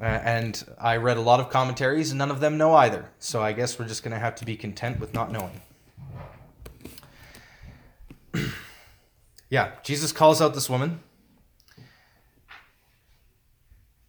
Uh, 0.00 0.04
and 0.04 0.64
I 0.80 0.96
read 0.96 1.18
a 1.18 1.20
lot 1.20 1.38
of 1.38 1.50
commentaries, 1.50 2.10
and 2.10 2.18
none 2.18 2.30
of 2.30 2.40
them 2.40 2.56
know 2.56 2.74
either. 2.74 3.04
So 3.18 3.42
I 3.42 3.52
guess 3.52 3.78
we're 3.78 3.86
just 3.86 4.02
going 4.02 4.12
to 4.12 4.18
have 4.18 4.34
to 4.36 4.46
be 4.46 4.56
content 4.56 4.98
with 4.98 5.12
not 5.12 5.30
knowing. 5.30 5.60
yeah, 9.50 9.72
Jesus 9.84 10.12
calls 10.12 10.40
out 10.40 10.54
this 10.54 10.70
woman. 10.70 11.00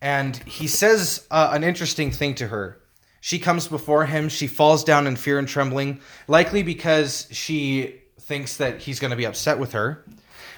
And 0.02 0.38
he 0.38 0.68
says 0.68 1.28
uh, 1.30 1.50
an 1.52 1.66
interesting 1.66 2.10
thing 2.10 2.34
to 2.36 2.48
her. 2.48 2.80
She 3.26 3.40
comes 3.40 3.70
before 3.70 4.06
him. 4.06 4.28
She 4.28 4.48
falls 4.48 4.84
down 4.84 5.08
in 5.08 5.16
fear 5.16 5.40
and 5.40 5.48
trembling, 5.48 6.02
likely 6.28 6.62
because 6.62 7.26
she 7.32 8.02
thinks 8.20 8.58
that 8.58 8.82
he's 8.82 9.00
going 9.00 9.12
to 9.12 9.18
be 9.18 9.24
upset 9.26 9.58
with 9.58 9.72
her. 9.72 10.04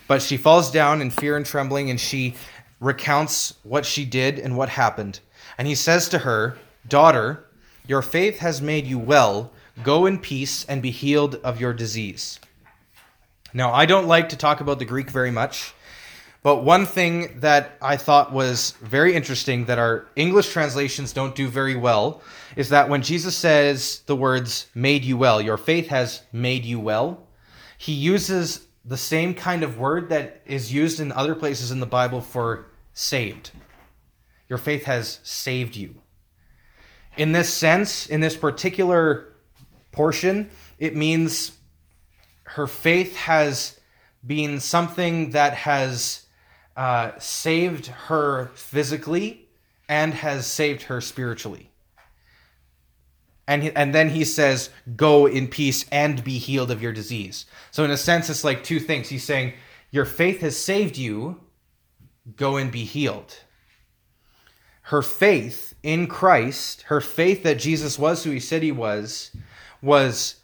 But 0.07 0.23
she 0.23 0.35
falls 0.35 0.71
down 0.71 0.99
in 0.99 1.11
fear 1.11 1.37
and 1.37 1.45
trembling 1.45 1.91
and 1.91 2.01
she 2.01 2.33
recounts 2.79 3.53
what 3.61 3.85
she 3.85 4.03
did 4.03 4.39
and 4.39 4.57
what 4.57 4.69
happened. 4.69 5.19
And 5.59 5.67
he 5.67 5.75
says 5.75 6.09
to 6.09 6.17
her, 6.17 6.57
Daughter, 6.87 7.45
your 7.85 8.01
faith 8.01 8.39
has 8.39 8.63
made 8.63 8.87
you 8.87 8.97
well. 8.97 9.51
Go 9.83 10.07
in 10.07 10.17
peace 10.17 10.65
and 10.65 10.81
be 10.81 10.89
healed 10.89 11.35
of 11.43 11.61
your 11.61 11.71
disease. 11.71 12.39
Now, 13.53 13.73
I 13.73 13.85
don't 13.85 14.07
like 14.07 14.29
to 14.29 14.37
talk 14.37 14.59
about 14.59 14.79
the 14.79 14.85
Greek 14.85 15.11
very 15.11 15.29
much 15.29 15.74
but 16.45 16.57
one 16.57 16.85
thing 16.85 17.39
that 17.39 17.75
I 17.81 17.97
thought 17.97 18.31
was 18.31 18.75
very 18.79 19.15
interesting 19.15 19.65
that 19.65 19.79
our 19.79 20.05
English 20.15 20.49
translations 20.49 21.11
don't 21.11 21.33
do 21.33 21.47
very 21.47 21.75
well 21.75 22.21
is 22.55 22.69
that 22.69 22.87
when 22.87 23.01
Jesus 23.01 23.35
says 23.35 24.03
the 24.05 24.15
words 24.15 24.67
made 24.75 25.03
you 25.03 25.17
well, 25.17 25.41
your 25.41 25.57
faith 25.57 25.87
has 25.87 26.21
made 26.31 26.63
you 26.63 26.79
well, 26.79 27.25
he 27.79 27.93
uses 27.93 28.67
the 28.85 28.95
same 28.95 29.33
kind 29.33 29.63
of 29.63 29.79
word 29.79 30.09
that 30.09 30.43
is 30.45 30.71
used 30.71 30.99
in 30.99 31.11
other 31.11 31.33
places 31.33 31.71
in 31.71 31.79
the 31.79 31.87
Bible 31.87 32.21
for 32.21 32.67
saved. 32.93 33.49
Your 34.47 34.59
faith 34.59 34.83
has 34.83 35.21
saved 35.23 35.75
you. 35.75 35.95
In 37.17 37.31
this 37.31 37.51
sense, 37.51 38.05
in 38.05 38.21
this 38.21 38.37
particular 38.37 39.33
portion, 39.91 40.51
it 40.77 40.95
means 40.95 41.53
her 42.43 42.67
faith 42.67 43.15
has 43.15 43.79
been 44.23 44.59
something 44.59 45.31
that 45.31 45.55
has 45.55 46.24
uh, 46.75 47.11
saved 47.19 47.87
her 47.87 48.51
physically 48.55 49.47
and 49.87 50.13
has 50.15 50.45
saved 50.47 50.83
her 50.83 51.01
spiritually. 51.01 51.71
And, 53.47 53.63
he, 53.63 53.71
and 53.75 53.93
then 53.93 54.09
he 54.09 54.25
says, 54.25 54.71
Go 54.95 55.27
in 55.27 55.47
peace 55.47 55.85
and 55.91 56.23
be 56.23 56.37
healed 56.39 56.71
of 56.71 56.81
your 56.81 56.93
disease. 56.93 57.45
So, 57.71 57.83
in 57.83 57.91
a 57.91 57.97
sense, 57.97 58.29
it's 58.29 58.43
like 58.43 58.63
two 58.63 58.79
things. 58.79 59.09
He's 59.09 59.23
saying, 59.23 59.53
Your 59.91 60.05
faith 60.05 60.41
has 60.41 60.57
saved 60.57 60.97
you, 60.97 61.39
go 62.35 62.57
and 62.57 62.71
be 62.71 62.85
healed. 62.85 63.37
her 64.83 65.01
faith 65.01 65.73
in 65.83 66.07
Christ, 66.07 66.83
her 66.83 67.01
faith 67.01 67.43
that 67.43 67.57
Jesus 67.59 67.97
was 67.97 68.23
who 68.23 68.31
he 68.31 68.39
said 68.39 68.61
he 68.63 68.71
was, 68.71 69.31
was 69.81 70.35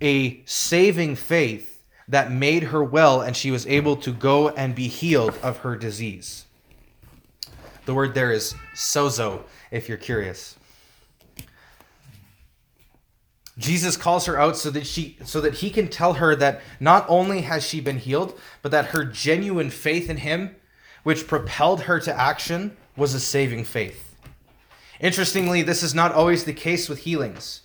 a 0.00 0.42
saving 0.46 1.14
faith 1.16 1.71
that 2.08 2.30
made 2.30 2.64
her 2.64 2.82
well 2.82 3.20
and 3.20 3.36
she 3.36 3.50
was 3.50 3.66
able 3.66 3.96
to 3.96 4.12
go 4.12 4.48
and 4.50 4.74
be 4.74 4.88
healed 4.88 5.38
of 5.42 5.58
her 5.58 5.76
disease. 5.76 6.46
The 7.84 7.94
word 7.94 8.14
there 8.14 8.32
is 8.32 8.54
sozo, 8.74 9.42
if 9.70 9.88
you're 9.88 9.98
curious. 9.98 10.56
Jesus 13.58 13.96
calls 13.96 14.26
her 14.26 14.38
out 14.38 14.56
so 14.56 14.70
that 14.70 14.86
she 14.86 15.18
so 15.24 15.40
that 15.40 15.54
he 15.54 15.70
can 15.70 15.88
tell 15.88 16.14
her 16.14 16.34
that 16.36 16.62
not 16.80 17.04
only 17.08 17.42
has 17.42 17.62
she 17.66 17.80
been 17.80 17.98
healed, 17.98 18.38
but 18.62 18.72
that 18.72 18.86
her 18.86 19.04
genuine 19.04 19.70
faith 19.70 20.08
in 20.08 20.18
him, 20.18 20.56
which 21.02 21.26
propelled 21.26 21.82
her 21.82 22.00
to 22.00 22.18
action, 22.18 22.76
was 22.96 23.12
a 23.12 23.20
saving 23.20 23.64
faith. 23.64 24.16
Interestingly, 25.00 25.62
this 25.62 25.82
is 25.82 25.94
not 25.94 26.12
always 26.12 26.44
the 26.44 26.52
case 26.52 26.88
with 26.88 27.00
healings. 27.00 27.61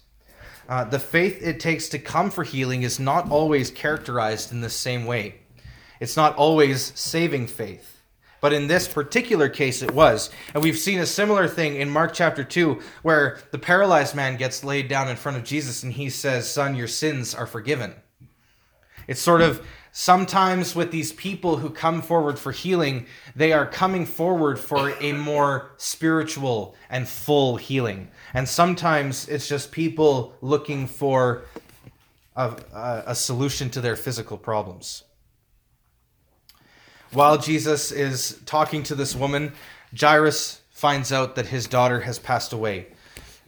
Uh, 0.68 0.84
the 0.84 1.00
faith 1.00 1.42
it 1.42 1.60
takes 1.60 1.88
to 1.90 2.00
come 2.00 2.30
for 2.30 2.44
healing 2.44 2.84
is 2.84 3.00
not 3.00 3.32
always 3.32 3.72
characterized 3.72 4.52
in 4.52 4.62
the 4.62 4.70
same 4.70 5.06
way. 5.06 5.36
It's 6.00 6.18
not 6.18 6.36
always 6.36 6.92
saving 7.00 7.48
faith. 7.48 8.02
But 8.40 8.54
in 8.54 8.68
this 8.68 8.88
particular 8.88 9.50
case, 9.50 9.82
it 9.82 9.94
was. 9.94 10.30
And 10.54 10.64
we've 10.64 10.78
seen 10.78 11.00
a 11.00 11.06
similar 11.06 11.48
thing 11.48 11.76
in 11.76 11.90
Mark 11.90 12.14
chapter 12.14 12.44
2, 12.44 12.80
where 13.02 13.40
the 13.52 13.58
paralyzed 13.58 14.14
man 14.14 14.38
gets 14.38 14.64
laid 14.64 14.88
down 14.88 15.10
in 15.10 15.16
front 15.16 15.38
of 15.38 15.44
Jesus 15.44 15.82
and 15.82 15.94
he 15.94 16.10
says, 16.10 16.50
Son, 16.50 16.76
your 16.76 16.88
sins 16.88 17.34
are 17.34 17.48
forgiven. 17.48 17.96
It's 19.08 19.22
sort 19.22 19.42
of 19.42 19.66
sometimes 20.00 20.76
with 20.76 20.92
these 20.92 21.12
people 21.12 21.58
who 21.58 21.72
come 21.72 22.04
forward 22.04 22.38
for 22.38 22.52
healing, 22.52 23.08
they 23.36 23.52
are 23.52 23.66
coming 23.66 24.06
forward 24.06 24.60
for 24.60 24.94
a 25.02 25.12
more 25.12 25.72
spiritual 25.78 26.76
and 26.88 27.10
full 27.10 27.58
healing. 27.58 28.08
And 28.32 28.48
sometimes 28.48 29.28
it's 29.28 29.48
just 29.48 29.72
people 29.72 30.36
looking 30.40 30.86
for 30.86 31.46
a, 32.36 32.56
a, 32.76 33.04
a 33.08 33.16
solution 33.16 33.72
to 33.72 33.82
their 33.82 33.96
physical 33.96 34.38
problems. 34.38 35.04
While 37.12 37.40
Jesus 37.40 37.92
is 37.92 38.40
talking 38.46 38.84
to 38.84 38.94
this 38.94 39.16
woman, 39.16 39.54
Jairus 40.00 40.62
finds 40.70 41.12
out 41.12 41.34
that 41.38 41.48
his 41.48 41.66
daughter 41.66 42.02
has 42.02 42.20
passed 42.20 42.54
away. 42.54 42.86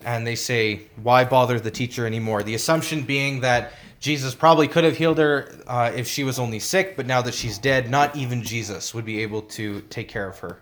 And 0.03 0.25
they 0.25 0.35
say, 0.35 0.88
Why 0.95 1.25
bother 1.25 1.59
the 1.59 1.69
teacher 1.69 2.07
anymore? 2.07 2.41
The 2.41 2.55
assumption 2.55 3.03
being 3.03 3.41
that 3.41 3.73
Jesus 3.99 4.33
probably 4.33 4.67
could 4.67 4.85
have 4.85 4.97
healed 4.97 5.17
her 5.17 5.51
uh, 5.67 5.91
if 5.93 6.07
she 6.07 6.23
was 6.23 6.39
only 6.39 6.59
sick, 6.59 6.95
but 6.95 7.05
now 7.05 7.21
that 7.21 7.33
she's 7.33 7.57
dead, 7.57 7.89
not 7.89 8.15
even 8.15 8.41
Jesus 8.43 8.93
would 8.93 9.05
be 9.05 9.21
able 9.21 9.41
to 9.41 9.81
take 9.89 10.07
care 10.07 10.27
of 10.27 10.39
her. 10.39 10.59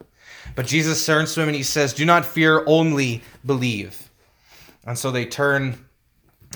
But 0.55 0.65
Jesus 0.65 1.05
turns 1.05 1.33
to 1.33 1.41
him 1.41 1.49
and 1.49 1.55
he 1.55 1.63
says, 1.63 1.93
Do 1.93 2.05
not 2.05 2.25
fear, 2.25 2.63
only 2.65 3.21
believe. 3.45 4.09
And 4.85 4.97
so 4.97 5.11
they 5.11 5.25
turn 5.25 5.85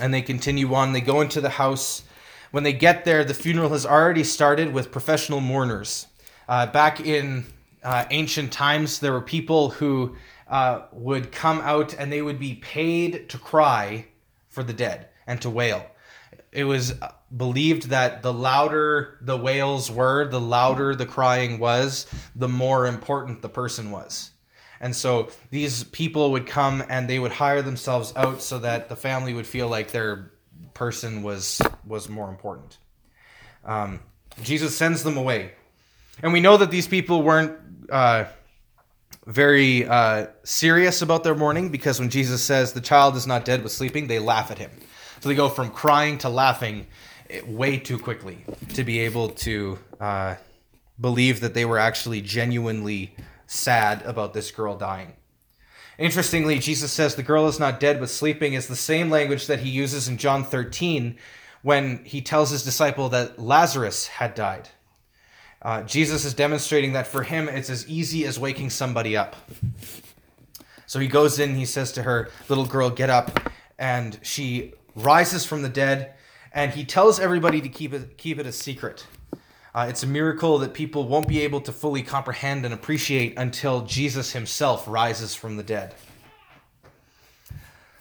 and 0.02 0.14
they 0.14 0.22
continue 0.22 0.74
on. 0.74 0.94
They 0.94 1.02
go 1.02 1.22
into 1.22 1.42
the 1.42 1.50
house. 1.50 2.04
When 2.52 2.64
they 2.64 2.74
get 2.74 3.06
there, 3.06 3.24
the 3.24 3.34
funeral 3.34 3.70
has 3.70 3.86
already 3.86 4.24
started 4.24 4.74
with 4.74 4.92
professional 4.92 5.40
mourners. 5.40 6.08
Uh, 6.48 6.66
back 6.66 7.00
in 7.00 7.46
uh, 7.84 8.06
ancient 8.10 8.52
times, 8.52 9.00
there 9.00 9.12
were 9.12 9.22
people 9.22 9.70
who 9.70 10.16
uh, 10.48 10.82
would 10.92 11.32
come 11.32 11.62
out 11.62 11.94
and 11.94 12.12
they 12.12 12.22
would 12.22 12.40
be 12.40 12.56
paid 12.56 13.30
to 13.30 13.38
cry 13.38 14.08
for 14.50 14.64
the 14.64 14.74
dead 14.74 15.10
and 15.28 15.42
to 15.42 15.50
wail. 15.50 15.86
It 16.52 16.66
was 16.66 16.94
believed 17.36 17.90
that 17.90 18.22
the 18.24 18.34
louder 18.34 19.18
the 19.22 19.38
wails 19.38 19.90
were, 19.90 20.28
the 20.28 20.40
louder 20.40 20.96
the 20.96 21.06
crying 21.06 21.60
was, 21.60 22.06
the 22.36 22.50
more 22.50 22.88
important 22.88 23.42
the 23.42 23.50
person 23.50 23.92
was. 23.92 24.32
And 24.82 24.96
so 24.96 25.30
these 25.50 25.84
people 25.86 26.32
would 26.32 26.48
come 26.48 26.84
and 26.90 27.10
they 27.10 27.20
would 27.20 27.32
hire 27.32 27.62
themselves 27.62 28.14
out 28.16 28.42
so 28.42 28.60
that 28.60 28.90
the 28.90 28.96
family 28.96 29.34
would 29.34 29.48
feel 29.48 29.68
like 29.68 29.92
their 29.92 30.32
person 30.74 31.24
was 31.24 31.62
was 31.86 32.10
more 32.10 32.30
important. 32.30 32.78
Um, 33.64 34.00
Jesus 34.44 34.76
sends 34.76 35.04
them 35.04 35.18
away 35.18 35.52
and 36.22 36.34
we 36.34 36.40
know 36.40 36.58
that 36.58 36.72
these 36.72 36.88
people 36.88 37.24
weren't 37.24 37.58
uh, 37.90 38.26
very 39.26 39.86
uh, 39.86 40.28
serious 40.44 41.02
about 41.02 41.24
their 41.24 41.36
mourning 41.36 41.70
because 41.70 42.00
when 42.00 42.10
Jesus 42.10 42.42
says 42.42 42.74
the 42.74 42.82
child 42.82 43.16
is 43.16 43.26
not 43.26 43.46
dead 43.46 43.62
but 43.64 43.72
sleeping, 43.72 44.08
they 44.08 44.20
laugh 44.20 44.52
at 44.52 44.58
him. 44.58 44.72
So 45.22 45.30
they 45.30 45.36
go 45.36 45.50
from 45.50 45.70
crying 45.70 46.18
to 46.20 46.30
laughing 46.30 46.88
way 47.46 47.78
too 47.78 48.00
quickly 48.00 48.44
to 48.74 48.84
be 48.84 49.00
able 49.02 49.30
to 49.30 49.78
uh, 50.00 50.36
believe 51.00 51.42
that 51.42 51.54
they 51.54 51.64
were 51.64 51.78
actually 51.78 52.22
genuinely 52.22 53.16
sad 53.46 54.02
about 54.02 54.34
this 54.34 54.50
girl 54.50 54.76
dying. 54.76 55.14
Interestingly, 56.00 56.58
Jesus 56.58 56.92
says 56.92 57.14
the 57.14 57.22
girl 57.22 57.48
is 57.48 57.60
not 57.60 57.80
dead 57.80 58.00
but 58.00 58.10
sleeping 58.10 58.54
is 58.54 58.66
the 58.66 58.76
same 58.76 59.12
language 59.12 59.46
that 59.46 59.60
he 59.60 59.70
uses 59.70 60.08
in 60.08 60.18
John 60.18 60.44
13 60.44 61.18
when 61.62 62.04
he 62.04 62.22
tells 62.22 62.50
his 62.50 62.64
disciple 62.64 63.10
that 63.10 63.38
Lazarus 63.38 64.08
had 64.08 64.34
died. 64.34 64.70
Uh, 65.62 65.84
Jesus 65.84 66.26
is 66.26 66.34
demonstrating 66.34 66.94
that 66.94 67.06
for 67.06 67.22
him, 67.22 67.48
it's 67.48 67.70
as 67.70 67.88
easy 67.88 68.26
as 68.26 68.40
waking 68.40 68.72
somebody 68.72 69.16
up. 69.16 69.36
So 70.88 70.98
he 70.98 71.08
goes 71.08 71.38
in, 71.38 71.54
he 71.54 71.66
says 71.66 71.92
to 71.92 72.02
her, 72.02 72.32
Little 72.50 72.66
girl, 72.66 72.90
get 72.90 73.12
up. 73.12 73.52
And 73.78 74.20
she 74.24 74.74
rises 74.96 75.46
from 75.46 75.62
the 75.62 75.70
dead, 75.70 76.14
and 76.54 76.72
he 76.72 76.84
tells 76.84 77.20
everybody 77.20 77.62
to 77.62 77.70
keep 77.70 77.94
it, 77.94 78.18
keep 78.18 78.40
it 78.40 78.46
a 78.46 78.52
secret. 78.52 79.06
Uh, 79.74 79.86
it's 79.88 80.04
a 80.04 80.08
miracle 80.08 80.58
that 80.58 80.74
people 80.74 81.08
won't 81.08 81.28
be 81.28 81.42
able 81.42 81.62
to 81.62 81.72
fully 81.72 82.04
comprehend 82.04 82.66
and 82.66 82.74
appreciate 82.74 83.34
until 83.38 83.82
Jesus 83.82 84.34
himself 84.34 84.86
rises 84.88 85.34
from 85.34 85.56
the 85.56 85.64
dead. 85.64 85.96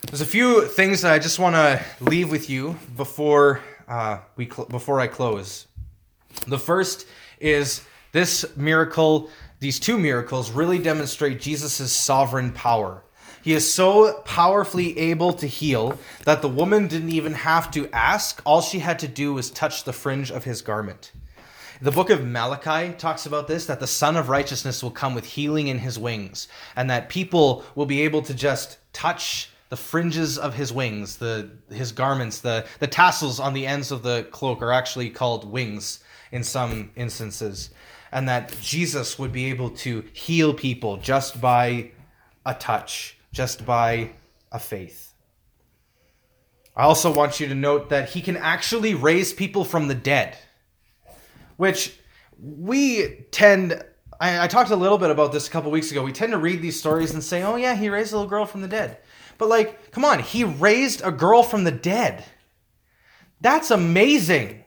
There's 0.09 0.21
a 0.21 0.27
few 0.27 0.67
things 0.67 1.03
that 1.03 1.13
I 1.13 1.19
just 1.21 1.39
want 1.39 1.55
to 1.55 1.81
leave 2.01 2.31
with 2.31 2.51
you 2.51 2.77
before 2.97 3.61
uh, 3.87 4.19
we 4.35 4.49
cl- 4.49 4.67
before 4.67 4.99
I 4.99 5.07
close. 5.07 5.67
The 6.47 6.59
first 6.59 7.07
is 7.39 7.83
this 8.13 8.57
miracle, 8.57 9.31
these 9.61 9.79
two 9.79 9.99
miracles 9.99 10.51
really 10.51 10.79
demonstrate 10.79 11.41
Jesus' 11.41 11.93
sovereign 11.93 12.51
power. 12.53 13.05
He 13.43 13.53
is 13.55 13.73
so 13.73 14.21
powerfully 14.25 14.99
able 14.99 15.33
to 15.35 15.47
heal 15.47 15.99
that 16.25 16.43
the 16.43 16.49
woman 16.49 16.89
didn't 16.89 17.11
even 17.11 17.33
have 17.33 17.71
to 17.71 17.89
ask. 17.91 18.43
All 18.45 18.61
she 18.61 18.81
had 18.81 18.99
to 18.99 19.09
do 19.09 19.33
was 19.33 19.51
touch 19.51 19.85
the 19.85 19.93
fringe 19.93 20.31
of 20.31 20.45
his 20.45 20.61
garment. 20.61 21.13
The 21.83 21.91
book 21.91 22.11
of 22.11 22.27
Malachi 22.27 22.93
talks 22.93 23.25
about 23.25 23.49
this 23.49 23.65
that 23.65 23.81
the 23.81 23.87
Son 23.87 24.17
of 24.17 24.29
Righteousness 24.29 24.83
will 24.83 24.91
come 24.91 25.15
with 25.15 25.25
healing 25.25 25.69
in 25.69 25.79
his 25.79 25.99
wings, 25.99 26.47
and 26.77 26.91
that 26.91 27.09
people 27.09 27.65
will 27.75 27.87
be 27.87 28.03
able 28.03 28.21
to 28.23 28.35
just 28.35 28.77
touch 28.93 29.49
the 29.71 29.77
fringes 29.77 30.37
of 30.37 30.55
his 30.55 30.73
wings, 30.73 31.17
the 31.17 31.51
his 31.71 31.93
garments, 31.93 32.41
the, 32.41 32.67
the 32.81 32.87
tassels 32.87 33.41
on 33.41 33.55
the 33.55 33.67
ends 33.67 33.91
of 33.91 34.03
the 34.03 34.27
cloak 34.31 34.61
are 34.61 34.73
actually 34.73 35.09
called 35.09 35.51
wings 35.51 36.01
in 36.33 36.45
some 36.45 36.91
instances, 36.97 37.71
and 38.13 38.29
that 38.29 38.55
Jesus 38.61 39.19
would 39.19 39.33
be 39.33 39.47
able 39.47 39.71
to 39.71 40.05
heal 40.13 40.53
people 40.53 40.99
just 40.99 41.41
by 41.41 41.93
a 42.45 42.53
touch, 42.53 43.17
just 43.33 43.65
by 43.65 44.11
a 44.53 44.59
faith. 44.59 45.15
I 46.77 46.85
also 46.85 47.13
want 47.13 47.41
you 47.41 47.49
to 47.49 47.55
note 47.55 47.91
that 47.91 48.11
he 48.11 48.23
can 48.23 48.37
actually 48.37 48.95
raise 48.95 49.33
people 49.33 49.65
from 49.65 49.89
the 49.89 49.95
dead, 49.95 50.39
which 51.57 51.99
we 52.39 53.27
tend. 53.31 53.83
I, 54.21 54.45
I 54.45 54.47
talked 54.47 54.71
a 54.71 54.77
little 54.77 54.99
bit 54.99 55.11
about 55.11 55.33
this 55.33 55.47
a 55.49 55.51
couple 55.51 55.71
weeks 55.71 55.91
ago. 55.91 56.03
We 56.03 56.13
tend 56.13 56.33
to 56.33 56.39
read 56.39 56.63
these 56.63 56.79
stories 56.79 57.13
and 57.13 57.23
say, 57.23 57.43
oh, 57.43 57.57
yeah, 57.57 57.75
he 57.75 57.89
raised 57.89 58.13
a 58.13 58.17
little 58.17 58.31
girl 58.31 58.47
from 58.47 58.63
the 58.63 58.69
dead. 58.69 58.99
But, 59.37 59.49
like, 59.49 59.91
come 59.91 60.05
on, 60.05 60.21
he 60.21 60.45
raised 60.45 61.03
a 61.05 61.11
girl 61.11 61.43
from 61.43 61.65
the 61.65 61.71
dead. 61.71 62.25
That's 63.41 63.71
amazing. 63.71 64.65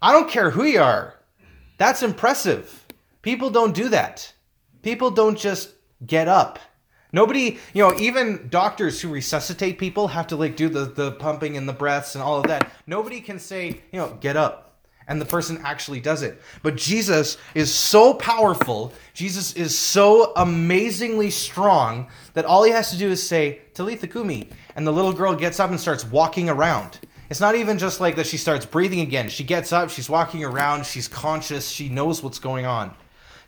I 0.00 0.12
don't 0.12 0.30
care 0.30 0.50
who 0.50 0.64
you 0.64 0.80
are. 0.80 1.14
That's 1.78 2.02
impressive. 2.02 2.86
People 3.22 3.50
don't 3.50 3.74
do 3.74 3.88
that. 3.90 4.32
People 4.82 5.10
don't 5.10 5.38
just 5.38 5.70
get 6.06 6.28
up. 6.28 6.58
Nobody, 7.12 7.58
you 7.72 7.82
know, 7.82 7.96
even 7.98 8.48
doctors 8.50 9.00
who 9.00 9.08
resuscitate 9.08 9.78
people 9.78 10.08
have 10.08 10.26
to 10.28 10.36
like 10.36 10.56
do 10.56 10.68
the, 10.68 10.84
the 10.84 11.12
pumping 11.12 11.56
and 11.56 11.68
the 11.68 11.72
breaths 11.72 12.14
and 12.14 12.22
all 12.22 12.38
of 12.38 12.46
that. 12.48 12.70
Nobody 12.86 13.20
can 13.20 13.38
say, 13.38 13.80
you 13.92 13.98
know, 13.98 14.16
get 14.20 14.36
up. 14.36 14.64
And 15.06 15.18
the 15.18 15.24
person 15.24 15.58
actually 15.64 16.00
does 16.00 16.22
it. 16.22 16.38
But 16.62 16.76
Jesus 16.76 17.38
is 17.54 17.72
so 17.72 18.12
powerful, 18.12 18.92
Jesus 19.14 19.54
is 19.54 19.76
so 19.76 20.34
amazingly 20.36 21.30
strong 21.30 22.08
that 22.34 22.44
all 22.44 22.62
he 22.62 22.72
has 22.72 22.90
to 22.90 22.98
do 22.98 23.08
is 23.08 23.26
say, 23.26 23.60
Talitha 23.72 24.06
Kumi. 24.06 24.50
And 24.76 24.86
the 24.86 24.92
little 24.92 25.14
girl 25.14 25.34
gets 25.34 25.60
up 25.60 25.70
and 25.70 25.80
starts 25.80 26.04
walking 26.04 26.50
around. 26.50 26.98
It's 27.30 27.40
not 27.40 27.54
even 27.54 27.78
just 27.78 28.00
like 28.00 28.16
that 28.16 28.26
she 28.26 28.36
starts 28.36 28.66
breathing 28.66 29.00
again. 29.00 29.30
She 29.30 29.44
gets 29.44 29.72
up, 29.72 29.88
she's 29.88 30.10
walking 30.10 30.44
around, 30.44 30.84
she's 30.84 31.08
conscious, 31.08 31.68
she 31.68 31.88
knows 31.88 32.22
what's 32.22 32.38
going 32.38 32.66
on. 32.66 32.94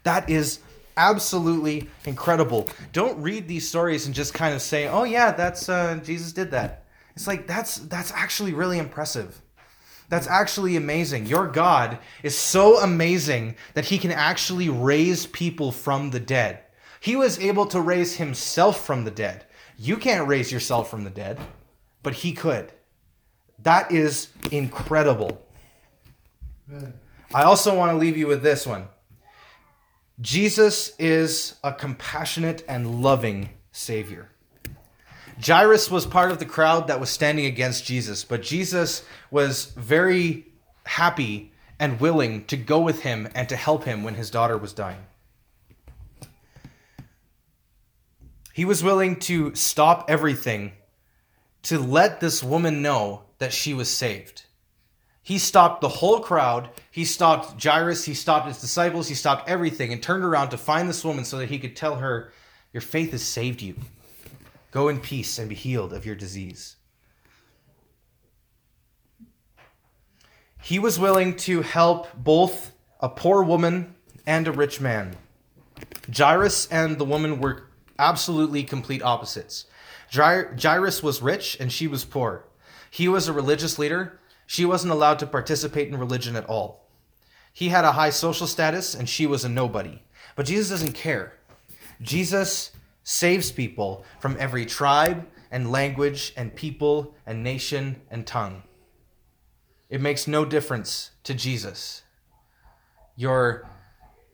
That 0.02 0.30
is 0.30 0.60
absolutely 0.96 1.88
incredible. 2.04 2.68
Don't 2.92 3.20
read 3.20 3.48
these 3.48 3.68
stories 3.68 4.06
and 4.06 4.14
just 4.14 4.34
kind 4.34 4.54
of 4.54 4.62
say, 4.62 4.88
"Oh 4.88 5.04
yeah, 5.04 5.32
that's 5.32 5.68
uh, 5.68 6.00
Jesus 6.02 6.32
did 6.32 6.50
that." 6.52 6.84
It's 7.16 7.26
like 7.26 7.46
that's 7.46 7.76
that's 7.76 8.12
actually 8.12 8.54
really 8.54 8.78
impressive. 8.78 9.40
That's 10.08 10.26
actually 10.26 10.76
amazing. 10.76 11.26
Your 11.26 11.46
God 11.46 11.98
is 12.22 12.36
so 12.36 12.78
amazing 12.78 13.54
that 13.74 13.84
he 13.84 13.98
can 13.98 14.10
actually 14.10 14.68
raise 14.68 15.26
people 15.26 15.70
from 15.70 16.10
the 16.10 16.18
dead. 16.18 16.60
He 16.98 17.14
was 17.14 17.38
able 17.38 17.66
to 17.66 17.80
raise 17.80 18.16
himself 18.16 18.84
from 18.84 19.04
the 19.04 19.10
dead. 19.10 19.46
You 19.78 19.96
can't 19.96 20.28
raise 20.28 20.50
yourself 20.50 20.90
from 20.90 21.04
the 21.04 21.10
dead, 21.10 21.38
but 22.02 22.14
he 22.14 22.32
could. 22.32 22.72
That 23.62 23.92
is 23.92 24.28
incredible. 24.50 25.40
I 27.32 27.42
also 27.42 27.76
want 27.76 27.92
to 27.92 27.96
leave 27.96 28.16
you 28.16 28.26
with 28.26 28.42
this 28.42 28.66
one. 28.66 28.88
Jesus 30.20 30.94
is 30.98 31.54
a 31.64 31.72
compassionate 31.72 32.62
and 32.68 33.02
loving 33.02 33.50
Savior. 33.72 34.28
Jairus 35.42 35.90
was 35.90 36.04
part 36.04 36.30
of 36.30 36.38
the 36.38 36.44
crowd 36.44 36.88
that 36.88 37.00
was 37.00 37.08
standing 37.08 37.46
against 37.46 37.86
Jesus, 37.86 38.24
but 38.24 38.42
Jesus 38.42 39.02
was 39.30 39.66
very 39.76 40.46
happy 40.84 41.52
and 41.78 41.98
willing 41.98 42.44
to 42.44 42.58
go 42.58 42.80
with 42.80 43.00
him 43.00 43.28
and 43.34 43.48
to 43.48 43.56
help 43.56 43.84
him 43.84 44.02
when 44.02 44.14
his 44.14 44.30
daughter 44.30 44.58
was 44.58 44.74
dying. 44.74 45.00
He 48.52 48.66
was 48.66 48.84
willing 48.84 49.16
to 49.20 49.54
stop 49.54 50.10
everything 50.10 50.72
to 51.62 51.78
let 51.78 52.20
this 52.20 52.42
woman 52.42 52.82
know 52.82 53.22
that 53.38 53.54
she 53.54 53.72
was 53.72 53.88
saved. 53.88 54.39
He 55.30 55.38
stopped 55.38 55.80
the 55.80 55.88
whole 55.88 56.18
crowd. 56.18 56.70
He 56.90 57.04
stopped 57.04 57.62
Jairus. 57.62 58.04
He 58.04 58.14
stopped 58.14 58.48
his 58.48 58.60
disciples. 58.60 59.06
He 59.06 59.14
stopped 59.14 59.48
everything 59.48 59.92
and 59.92 60.02
turned 60.02 60.24
around 60.24 60.48
to 60.48 60.58
find 60.58 60.88
this 60.88 61.04
woman 61.04 61.24
so 61.24 61.38
that 61.38 61.48
he 61.48 61.60
could 61.60 61.76
tell 61.76 61.94
her, 61.94 62.32
Your 62.72 62.80
faith 62.80 63.12
has 63.12 63.22
saved 63.22 63.62
you. 63.62 63.76
Go 64.72 64.88
in 64.88 64.98
peace 64.98 65.38
and 65.38 65.48
be 65.48 65.54
healed 65.54 65.92
of 65.92 66.04
your 66.04 66.16
disease. 66.16 66.74
He 70.64 70.80
was 70.80 70.98
willing 70.98 71.36
to 71.36 71.62
help 71.62 72.08
both 72.16 72.72
a 72.98 73.08
poor 73.08 73.44
woman 73.44 73.94
and 74.26 74.48
a 74.48 74.52
rich 74.52 74.80
man. 74.80 75.14
Jairus 76.12 76.66
and 76.72 76.98
the 76.98 77.04
woman 77.04 77.38
were 77.40 77.68
absolutely 78.00 78.64
complete 78.64 79.00
opposites. 79.00 79.66
Jairus 80.12 81.04
was 81.04 81.22
rich 81.22 81.56
and 81.60 81.70
she 81.70 81.86
was 81.86 82.04
poor. 82.04 82.46
He 82.90 83.06
was 83.06 83.28
a 83.28 83.32
religious 83.32 83.78
leader. 83.78 84.16
She 84.50 84.64
wasn't 84.64 84.92
allowed 84.92 85.20
to 85.20 85.28
participate 85.28 85.86
in 85.86 85.96
religion 85.96 86.34
at 86.34 86.46
all. 86.46 86.88
He 87.52 87.68
had 87.68 87.84
a 87.84 87.92
high 87.92 88.10
social 88.10 88.48
status 88.48 88.96
and 88.96 89.08
she 89.08 89.24
was 89.24 89.44
a 89.44 89.48
nobody. 89.48 90.02
But 90.34 90.46
Jesus 90.46 90.70
doesn't 90.70 90.94
care. 90.94 91.34
Jesus 92.02 92.72
saves 93.04 93.52
people 93.52 94.04
from 94.18 94.36
every 94.40 94.66
tribe 94.66 95.24
and 95.52 95.70
language 95.70 96.32
and 96.36 96.52
people 96.52 97.14
and 97.24 97.44
nation 97.44 98.02
and 98.10 98.26
tongue. 98.26 98.64
It 99.88 100.00
makes 100.00 100.26
no 100.26 100.44
difference 100.44 101.12
to 101.22 101.32
Jesus. 101.32 102.02
Your 103.14 103.68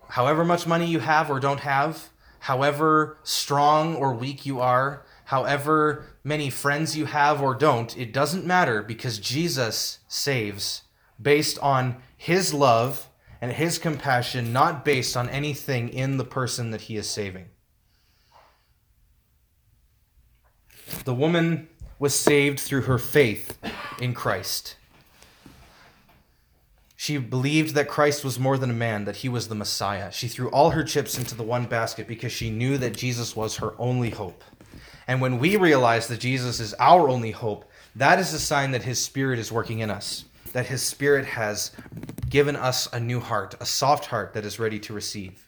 however 0.09 0.47
much 0.47 0.67
money 0.67 0.87
you 0.87 1.01
have 1.01 1.31
or 1.31 1.41
don't 1.41 1.61
have, 1.61 2.09
however 2.39 3.19
strong 3.23 3.95
or 3.97 4.15
weak 4.15 4.47
you 4.47 4.63
are, 4.63 5.05
however 5.27 6.07
many 6.23 6.49
friends 6.51 6.97
you 6.97 7.07
have 7.07 7.43
or 7.43 7.55
don't, 7.55 7.97
it 7.99 8.13
doesn't 8.13 8.47
matter 8.47 8.83
because 8.83 9.19
Jesus 9.19 9.99
saves 10.07 10.83
based 11.21 11.59
on 11.59 11.97
his 12.17 12.55
love 12.55 13.09
and 13.41 13.53
his 13.53 13.79
compassion, 13.79 14.53
not 14.53 14.85
based 14.85 15.17
on 15.17 15.29
anything 15.29 15.89
in 15.89 16.17
the 16.17 16.25
person 16.25 16.71
that 16.71 16.83
he 16.83 16.97
is 16.97 17.09
saving. 17.09 17.47
The 21.05 21.15
woman 21.15 21.69
was 21.99 22.15
saved 22.15 22.61
through 22.61 22.83
her 22.83 22.99
faith 22.99 23.59
in 24.01 24.15
Christ. 24.15 24.77
She 26.95 27.19
believed 27.19 27.75
that 27.75 27.89
Christ 27.89 28.25
was 28.25 28.39
more 28.39 28.57
than 28.57 28.71
a 28.71 28.75
man, 28.75 29.05
that 29.05 29.17
he 29.17 29.29
was 29.29 29.49
the 29.49 29.55
Messiah. 29.57 30.13
She 30.13 30.29
threw 30.29 30.49
all 30.51 30.71
her 30.71 30.85
chips 30.85 31.19
into 31.19 31.35
the 31.35 31.43
one 31.43 31.67
basket 31.67 32.07
because 32.07 32.33
she 32.33 32.49
knew 32.49 32.79
that 32.79 32.97
Jesus 32.97 33.35
was 33.35 33.57
her 33.57 33.75
only 33.79 34.11
hope. 34.11 34.45
And 35.09 35.21
when 35.21 35.39
we 35.39 35.57
realize 35.57 36.09
that 36.09 36.21
Jesus 36.21 36.61
is 36.61 36.75
our 36.75 37.09
only 37.09 37.31
hope, 37.31 37.71
that 37.95 38.19
is 38.19 38.33
a 38.33 38.39
sign 38.39 38.73
that 38.73 38.83
his 38.83 39.03
spirit 39.03 39.39
is 39.39 39.53
working 39.53 39.79
in 39.79 39.91
us, 39.91 40.25
that 40.53 40.67
his 40.67 40.83
spirit 40.83 41.25
has 41.25 41.73
given 42.29 42.57
us 42.57 42.89
a 42.93 43.01
new 43.01 43.21
heart, 43.21 43.55
a 43.61 43.67
soft 43.67 44.07
heart 44.07 44.35
that 44.35 44.45
is 44.45 44.59
ready 44.59 44.79
to 44.81 44.93
receive. 44.93 45.47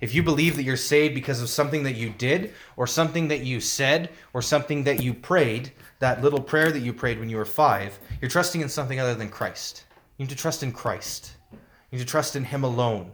If 0.00 0.14
you 0.14 0.22
believe 0.22 0.56
that 0.56 0.64
you're 0.64 0.76
saved 0.76 1.14
because 1.14 1.40
of 1.40 1.48
something 1.48 1.84
that 1.84 1.94
you 1.94 2.10
did, 2.10 2.52
or 2.76 2.88
something 2.88 3.28
that 3.28 3.44
you 3.44 3.60
said, 3.60 4.10
or 4.32 4.42
something 4.42 4.82
that 4.84 5.00
you 5.00 5.14
prayed, 5.14 5.72
that 6.00 6.22
little 6.22 6.40
prayer 6.40 6.72
that 6.72 6.80
you 6.80 6.92
prayed 6.92 7.20
when 7.20 7.30
you 7.30 7.36
were 7.36 7.44
five, 7.44 7.98
you're 8.20 8.28
trusting 8.28 8.60
in 8.60 8.68
something 8.68 8.98
other 8.98 9.14
than 9.14 9.28
Christ. 9.28 9.84
You 10.18 10.24
need 10.24 10.30
to 10.30 10.36
trust 10.36 10.64
in 10.64 10.72
Christ. 10.72 11.36
You 11.52 11.58
need 11.92 12.00
to 12.00 12.10
trust 12.10 12.34
in 12.34 12.42
Him 12.42 12.64
alone. 12.64 13.12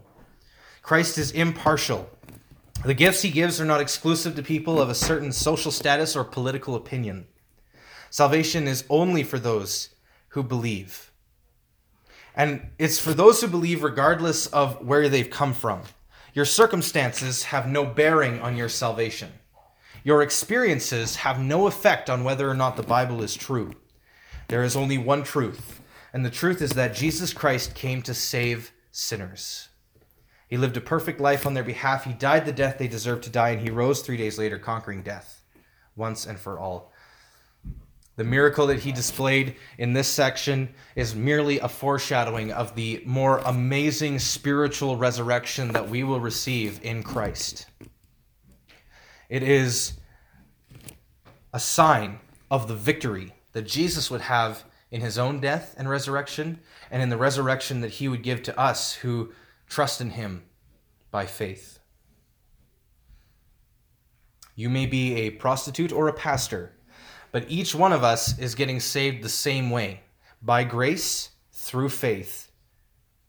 Christ 0.81 1.19
is 1.19 1.33
impartial. 1.33 2.09
The 2.85 2.95
gifts 2.95 3.23
He 3.23 3.31
gives 3.31 3.61
are 3.61 3.65
not 3.65 3.81
exclusive 3.81 4.37
to 4.37 4.43
people 4.43 4.81
of 4.81 4.89
a 4.89 4.95
certain 4.95 5.33
social 5.33 5.73
status 5.73 6.15
or 6.15 6.23
political 6.23 6.77
opinion. 6.77 7.27
Salvation 8.09 8.69
is 8.69 8.85
only 8.89 9.25
for 9.25 9.39
those 9.39 9.91
who 10.29 10.43
believe. 10.43 11.11
And 12.37 12.69
it's 12.79 13.01
for 13.01 13.13
those 13.13 13.41
who 13.41 13.49
believe 13.49 13.83
regardless 13.83 14.47
of 14.47 14.87
where 14.87 15.09
they've 15.09 15.29
come 15.29 15.55
from. 15.55 15.83
Your 16.35 16.45
circumstances 16.45 17.43
have 17.45 17.67
no 17.67 17.85
bearing 17.85 18.41
on 18.41 18.57
your 18.57 18.69
salvation. 18.69 19.33
Your 20.05 20.23
experiences 20.23 21.17
have 21.17 21.41
no 21.41 21.67
effect 21.67 22.09
on 22.09 22.23
whether 22.23 22.49
or 22.49 22.55
not 22.55 22.77
the 22.77 22.83
Bible 22.85 23.23
is 23.23 23.35
true. 23.35 23.75
There 24.47 24.63
is 24.63 24.77
only 24.77 24.99
one 24.99 25.25
truth, 25.25 25.81
and 26.13 26.25
the 26.25 26.31
truth 26.31 26.63
is 26.63 26.71
that 26.71 26.95
Jesus 26.95 27.33
Christ 27.33 27.75
came 27.75 28.03
to 28.03 28.15
save 28.15 28.71
sinners. 28.93 29.69
He 30.49 30.57
lived 30.57 30.77
a 30.77 30.81
perfect 30.81 31.21
life 31.21 31.47
on 31.47 31.55
their 31.55 31.63
behalf. 31.63 32.05
He 32.05 32.13
died 32.15 32.47
the 32.47 32.53
death 32.53 32.79
they 32.79 32.89
deserved 32.89 33.25
to 33.25 33.31
die, 33.31 33.51
and 33.51 33.61
he 33.61 33.71
rose 33.71 34.01
three 34.01 34.17
days 34.17 34.39
later, 34.39 34.59
conquering 34.59 35.03
death 35.03 35.43
once 35.95 36.27
and 36.27 36.39
for 36.39 36.59
all. 36.59 36.93
The 38.17 38.25
miracle 38.25 38.67
that 38.67 38.81
he 38.81 38.91
displayed 38.91 39.55
in 39.77 39.93
this 39.93 40.09
section 40.09 40.75
is 40.97 41.15
merely 41.15 41.61
a 41.61 41.69
foreshadowing 41.69 42.51
of 42.51 42.75
the 42.75 43.01
more 43.07 43.39
amazing 43.39 44.19
spiritual 44.19 44.97
resurrection 44.97 45.73
that 45.73 45.89
we 45.89 46.03
will 46.03 46.19
receive 46.19 46.81
in 46.83 47.05
Christ. 47.05 47.67
It 49.29 49.43
is 49.43 49.93
a 51.53 51.61
sign 51.61 52.19
of 52.51 52.67
the 52.67 52.75
victory 52.75 53.35
that 53.53 53.67
Jesus 53.67 54.11
would 54.11 54.23
have 54.23 54.65
in 54.91 55.01
his 55.01 55.19
own 55.19 55.39
death 55.39 55.75
and 55.79 55.89
resurrection, 55.89 56.59
and 56.91 57.03
in 57.03 57.11
the 57.11 57.17
resurrection 57.17 57.83
that 57.83 57.91
he 57.91 58.09
would 58.09 58.23
give 58.23 58.43
to 58.45 58.59
us 58.59 58.95
who 58.95 59.31
trust 59.69 60.01
in 60.01 60.11
him 60.11 60.45
by 61.11 61.27
faith. 61.27 61.79
You 64.55 64.69
may 64.69 64.87
be 64.87 65.15
a 65.17 65.31
prostitute 65.31 65.93
or 65.93 66.09
a 66.09 66.13
pastor 66.13 66.73
but 67.31 67.45
each 67.49 67.75
one 67.75 67.93
of 67.93 68.05
us 68.05 68.39
is 68.39 68.55
getting 68.55 68.81
saved 68.81 69.23
the 69.23 69.29
same 69.29 69.71
way 69.71 70.01
by 70.41 70.65
grace 70.65 71.31
through 71.53 71.91
faith 71.91 72.51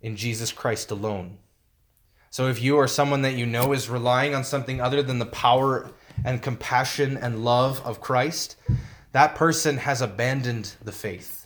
in 0.01 0.15
Jesus 0.15 0.51
Christ 0.51 0.91
alone. 0.91 1.37
So 2.29 2.47
if 2.47 2.61
you 2.61 2.77
or 2.77 2.87
someone 2.87 3.23
that 3.23 3.35
you 3.35 3.45
know 3.45 3.73
is 3.73 3.89
relying 3.89 4.35
on 4.35 4.43
something 4.43 4.79
other 4.79 5.01
than 5.03 5.19
the 5.19 5.25
power 5.25 5.91
and 6.23 6.41
compassion 6.41 7.17
and 7.17 7.43
love 7.43 7.81
of 7.85 7.99
Christ, 7.99 8.55
that 9.11 9.35
person 9.35 9.77
has 9.77 10.01
abandoned 10.01 10.75
the 10.83 10.91
faith. 10.91 11.38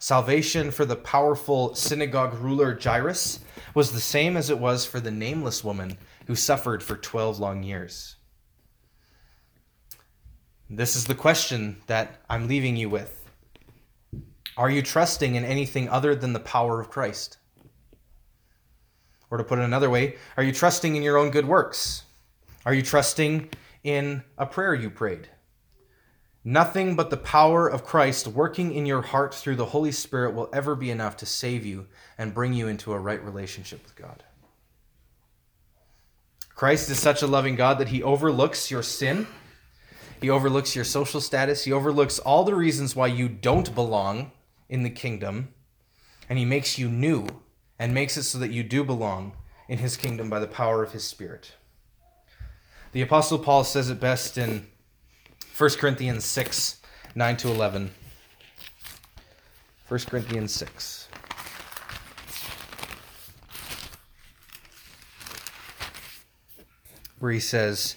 Salvation 0.00 0.70
for 0.70 0.84
the 0.84 0.94
powerful 0.94 1.74
synagogue 1.74 2.34
ruler 2.34 2.78
Jairus 2.80 3.40
was 3.74 3.90
the 3.90 4.00
same 4.00 4.36
as 4.36 4.48
it 4.48 4.58
was 4.58 4.86
for 4.86 5.00
the 5.00 5.10
nameless 5.10 5.64
woman 5.64 5.98
who 6.26 6.36
suffered 6.36 6.84
for 6.84 6.96
12 6.96 7.40
long 7.40 7.64
years. 7.64 8.14
This 10.70 10.94
is 10.94 11.06
the 11.06 11.16
question 11.16 11.78
that 11.88 12.20
I'm 12.30 12.46
leaving 12.46 12.76
you 12.76 12.88
with. 12.88 13.28
Are 14.56 14.70
you 14.70 14.82
trusting 14.82 15.34
in 15.34 15.44
anything 15.44 15.88
other 15.88 16.14
than 16.14 16.32
the 16.32 16.40
power 16.40 16.80
of 16.80 16.90
Christ? 16.90 17.38
Or 19.30 19.38
to 19.38 19.44
put 19.44 19.58
it 19.58 19.64
another 19.64 19.90
way, 19.90 20.16
are 20.36 20.44
you 20.44 20.52
trusting 20.52 20.94
in 20.94 21.02
your 21.02 21.16
own 21.16 21.30
good 21.30 21.46
works? 21.46 22.04
Are 22.64 22.74
you 22.74 22.82
trusting 22.82 23.50
in 23.82 24.22
a 24.36 24.46
prayer 24.46 24.74
you 24.74 24.90
prayed? 24.90 25.28
Nothing 26.48 26.96
but 26.96 27.10
the 27.10 27.16
power 27.16 27.68
of 27.68 27.84
Christ 27.84 28.26
working 28.26 28.72
in 28.72 28.86
your 28.86 29.02
heart 29.02 29.34
through 29.34 29.56
the 29.56 29.66
Holy 29.66 29.92
Spirit 29.92 30.34
will 30.34 30.48
ever 30.52 30.74
be 30.74 30.90
enough 30.90 31.16
to 31.18 31.26
save 31.26 31.66
you 31.66 31.86
and 32.16 32.32
bring 32.32 32.52
you 32.54 32.68
into 32.68 32.92
a 32.92 32.98
right 32.98 33.22
relationship 33.22 33.82
with 33.84 33.94
God. 33.96 34.24
Christ 36.54 36.90
is 36.90 36.98
such 36.98 37.22
a 37.22 37.26
loving 37.26 37.54
God 37.54 37.78
that 37.78 37.88
he 37.88 38.02
overlooks 38.02 38.70
your 38.70 38.82
sin 38.82 39.26
he 40.20 40.30
overlooks 40.30 40.74
your 40.74 40.84
social 40.84 41.20
status. 41.20 41.64
He 41.64 41.72
overlooks 41.72 42.18
all 42.18 42.44
the 42.44 42.54
reasons 42.54 42.96
why 42.96 43.06
you 43.06 43.28
don't 43.28 43.74
belong 43.74 44.32
in 44.68 44.82
the 44.82 44.90
kingdom. 44.90 45.54
And 46.28 46.38
he 46.38 46.44
makes 46.44 46.78
you 46.78 46.88
new 46.88 47.26
and 47.78 47.94
makes 47.94 48.16
it 48.16 48.24
so 48.24 48.38
that 48.38 48.50
you 48.50 48.62
do 48.62 48.84
belong 48.84 49.36
in 49.68 49.78
his 49.78 49.96
kingdom 49.96 50.28
by 50.28 50.40
the 50.40 50.46
power 50.46 50.82
of 50.82 50.92
his 50.92 51.04
spirit. 51.04 51.52
The 52.92 53.02
Apostle 53.02 53.38
Paul 53.38 53.64
says 53.64 53.90
it 53.90 54.00
best 54.00 54.36
in 54.36 54.66
1 55.58 55.70
Corinthians 55.70 56.24
6 56.24 56.76
9 57.16 57.36
to 57.38 57.48
11. 57.48 57.90
1 59.88 60.00
Corinthians 60.08 60.54
6. 60.54 61.08
where 67.18 67.32
he 67.32 67.40
says, 67.40 67.96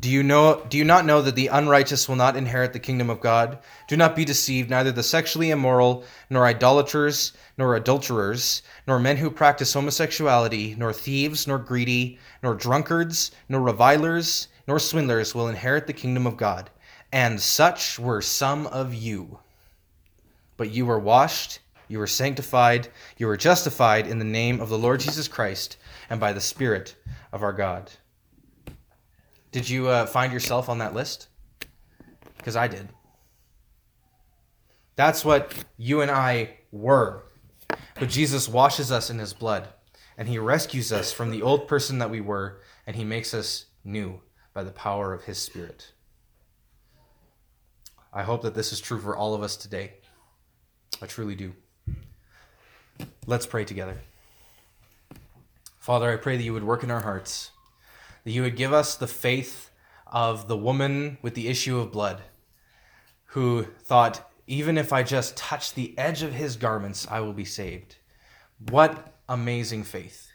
do 0.00 0.08
you 0.08 0.22
know 0.22 0.64
do 0.70 0.78
you 0.78 0.84
not 0.84 1.04
know 1.04 1.20
that 1.20 1.34
the 1.34 1.48
unrighteous 1.48 2.08
will 2.08 2.16
not 2.16 2.34
inherit 2.34 2.72
the 2.72 2.80
kingdom 2.80 3.10
of 3.10 3.20
God? 3.20 3.58
Do 3.86 3.98
not 3.98 4.16
be 4.16 4.24
deceived, 4.24 4.70
neither 4.70 4.90
the 4.90 5.02
sexually 5.02 5.50
immoral, 5.50 6.02
nor 6.30 6.46
idolaters, 6.46 7.34
nor 7.58 7.76
adulterers, 7.76 8.62
nor 8.86 8.98
men 8.98 9.18
who 9.18 9.30
practice 9.30 9.74
homosexuality, 9.74 10.74
nor 10.78 10.94
thieves, 10.94 11.46
nor 11.46 11.58
greedy, 11.58 12.18
nor 12.42 12.54
drunkards, 12.54 13.32
nor 13.50 13.60
revilers, 13.60 14.48
nor 14.66 14.78
swindlers 14.78 15.34
will 15.34 15.48
inherit 15.48 15.86
the 15.86 15.92
kingdom 15.92 16.26
of 16.26 16.36
God. 16.36 16.70
And 17.12 17.40
such 17.40 17.98
were 17.98 18.22
some 18.22 18.66
of 18.68 18.94
you. 18.94 19.38
But 20.56 20.70
you 20.70 20.86
were 20.86 20.98
washed, 20.98 21.60
you 21.88 21.98
were 21.98 22.06
sanctified, 22.06 22.88
you 23.18 23.26
were 23.26 23.36
justified 23.36 24.06
in 24.06 24.18
the 24.18 24.24
name 24.24 24.60
of 24.60 24.68
the 24.68 24.78
Lord 24.78 25.00
Jesus 25.00 25.28
Christ 25.28 25.76
and 26.08 26.20
by 26.20 26.32
the 26.32 26.40
Spirit 26.40 26.96
of 27.32 27.42
our 27.42 27.52
God. 27.52 27.90
Did 29.50 29.68
you 29.68 29.88
uh, 29.88 30.06
find 30.06 30.32
yourself 30.32 30.68
on 30.68 30.78
that 30.78 30.94
list? 30.94 31.28
Because 32.38 32.56
I 32.56 32.68
did. 32.68 32.88
That's 34.96 35.24
what 35.24 35.52
you 35.76 36.00
and 36.00 36.10
I 36.10 36.56
were. 36.70 37.24
But 37.98 38.08
Jesus 38.08 38.48
washes 38.48 38.90
us 38.90 39.10
in 39.10 39.18
his 39.18 39.34
blood, 39.34 39.68
and 40.16 40.28
he 40.28 40.38
rescues 40.38 40.92
us 40.92 41.12
from 41.12 41.30
the 41.30 41.42
old 41.42 41.68
person 41.68 41.98
that 41.98 42.10
we 42.10 42.20
were, 42.20 42.60
and 42.86 42.96
he 42.96 43.04
makes 43.04 43.34
us 43.34 43.66
new 43.84 44.20
by 44.54 44.62
the 44.64 44.70
power 44.70 45.12
of 45.12 45.24
his 45.24 45.38
Spirit. 45.38 45.92
I 48.12 48.22
hope 48.22 48.42
that 48.42 48.54
this 48.54 48.72
is 48.72 48.80
true 48.80 49.00
for 49.00 49.16
all 49.16 49.34
of 49.34 49.42
us 49.42 49.56
today. 49.56 49.94
I 51.00 51.06
truly 51.06 51.34
do. 51.34 51.54
Let's 53.26 53.46
pray 53.46 53.64
together. 53.64 53.98
Father, 55.78 56.12
I 56.12 56.16
pray 56.16 56.36
that 56.36 56.42
you 56.42 56.52
would 56.52 56.64
work 56.64 56.82
in 56.84 56.90
our 56.90 57.00
hearts 57.00 57.52
that 58.24 58.30
you 58.30 58.42
would 58.42 58.56
give 58.56 58.72
us 58.72 58.94
the 58.94 59.06
faith 59.06 59.70
of 60.06 60.48
the 60.48 60.56
woman 60.56 61.18
with 61.22 61.34
the 61.34 61.48
issue 61.48 61.78
of 61.78 61.92
blood 61.92 62.22
who 63.26 63.64
thought, 63.82 64.30
even 64.46 64.76
if 64.76 64.92
I 64.92 65.02
just 65.02 65.36
touch 65.36 65.74
the 65.74 65.96
edge 65.98 66.22
of 66.22 66.34
his 66.34 66.56
garments, 66.56 67.06
I 67.10 67.20
will 67.20 67.32
be 67.32 67.44
saved. 67.44 67.96
What 68.68 69.14
amazing 69.28 69.84
faith. 69.84 70.30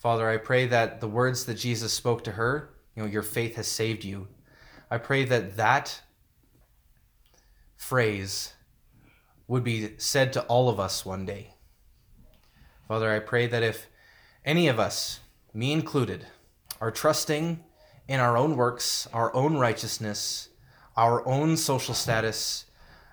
Father, 0.00 0.30
I 0.30 0.38
pray 0.38 0.64
that 0.66 1.02
the 1.02 1.06
words 1.06 1.44
that 1.44 1.58
Jesus 1.58 1.92
spoke 1.92 2.24
to 2.24 2.32
her, 2.32 2.70
you 2.96 3.02
know, 3.02 3.08
your 3.08 3.22
faith 3.22 3.56
has 3.56 3.68
saved 3.68 4.02
you. 4.02 4.28
I 4.90 4.96
pray 4.96 5.26
that 5.26 5.58
that 5.58 6.00
phrase 7.76 8.54
would 9.46 9.62
be 9.62 9.98
said 9.98 10.32
to 10.32 10.42
all 10.44 10.70
of 10.70 10.80
us 10.80 11.04
one 11.04 11.26
day. 11.26 11.52
Father, 12.88 13.10
I 13.10 13.18
pray 13.18 13.46
that 13.48 13.62
if 13.62 13.88
any 14.42 14.68
of 14.68 14.80
us, 14.80 15.20
me 15.52 15.70
included, 15.70 16.24
are 16.80 16.90
trusting 16.90 17.62
in 18.08 18.20
our 18.20 18.38
own 18.38 18.56
works, 18.56 19.06
our 19.12 19.34
own 19.34 19.58
righteousness, 19.58 20.48
our 20.96 21.28
own 21.28 21.58
social 21.58 21.92
status, 21.92 22.64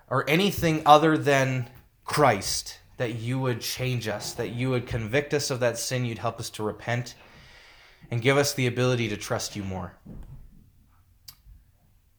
or 0.08 0.28
anything 0.28 0.80
other 0.86 1.18
than 1.18 1.68
Christ, 2.06 2.78
that 2.98 3.14
you 3.14 3.38
would 3.38 3.60
change 3.60 4.06
us, 4.08 4.34
that 4.34 4.50
you 4.50 4.70
would 4.70 4.86
convict 4.86 5.32
us 5.32 5.50
of 5.50 5.60
that 5.60 5.78
sin, 5.78 6.04
you'd 6.04 6.18
help 6.18 6.38
us 6.38 6.50
to 6.50 6.62
repent, 6.62 7.14
and 8.10 8.20
give 8.20 8.36
us 8.36 8.54
the 8.54 8.66
ability 8.66 9.08
to 9.08 9.16
trust 9.16 9.56
you 9.56 9.62
more. 9.64 9.94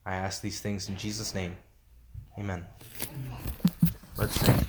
I 0.06 0.15
ask 0.15 0.42
these 0.42 0.60
things 0.60 0.89
in 0.89 0.98
Jesus' 0.98 1.36
name. 1.36 1.56
Amen. 2.38 2.65
Let's 4.18 4.39
sing. 4.39 4.65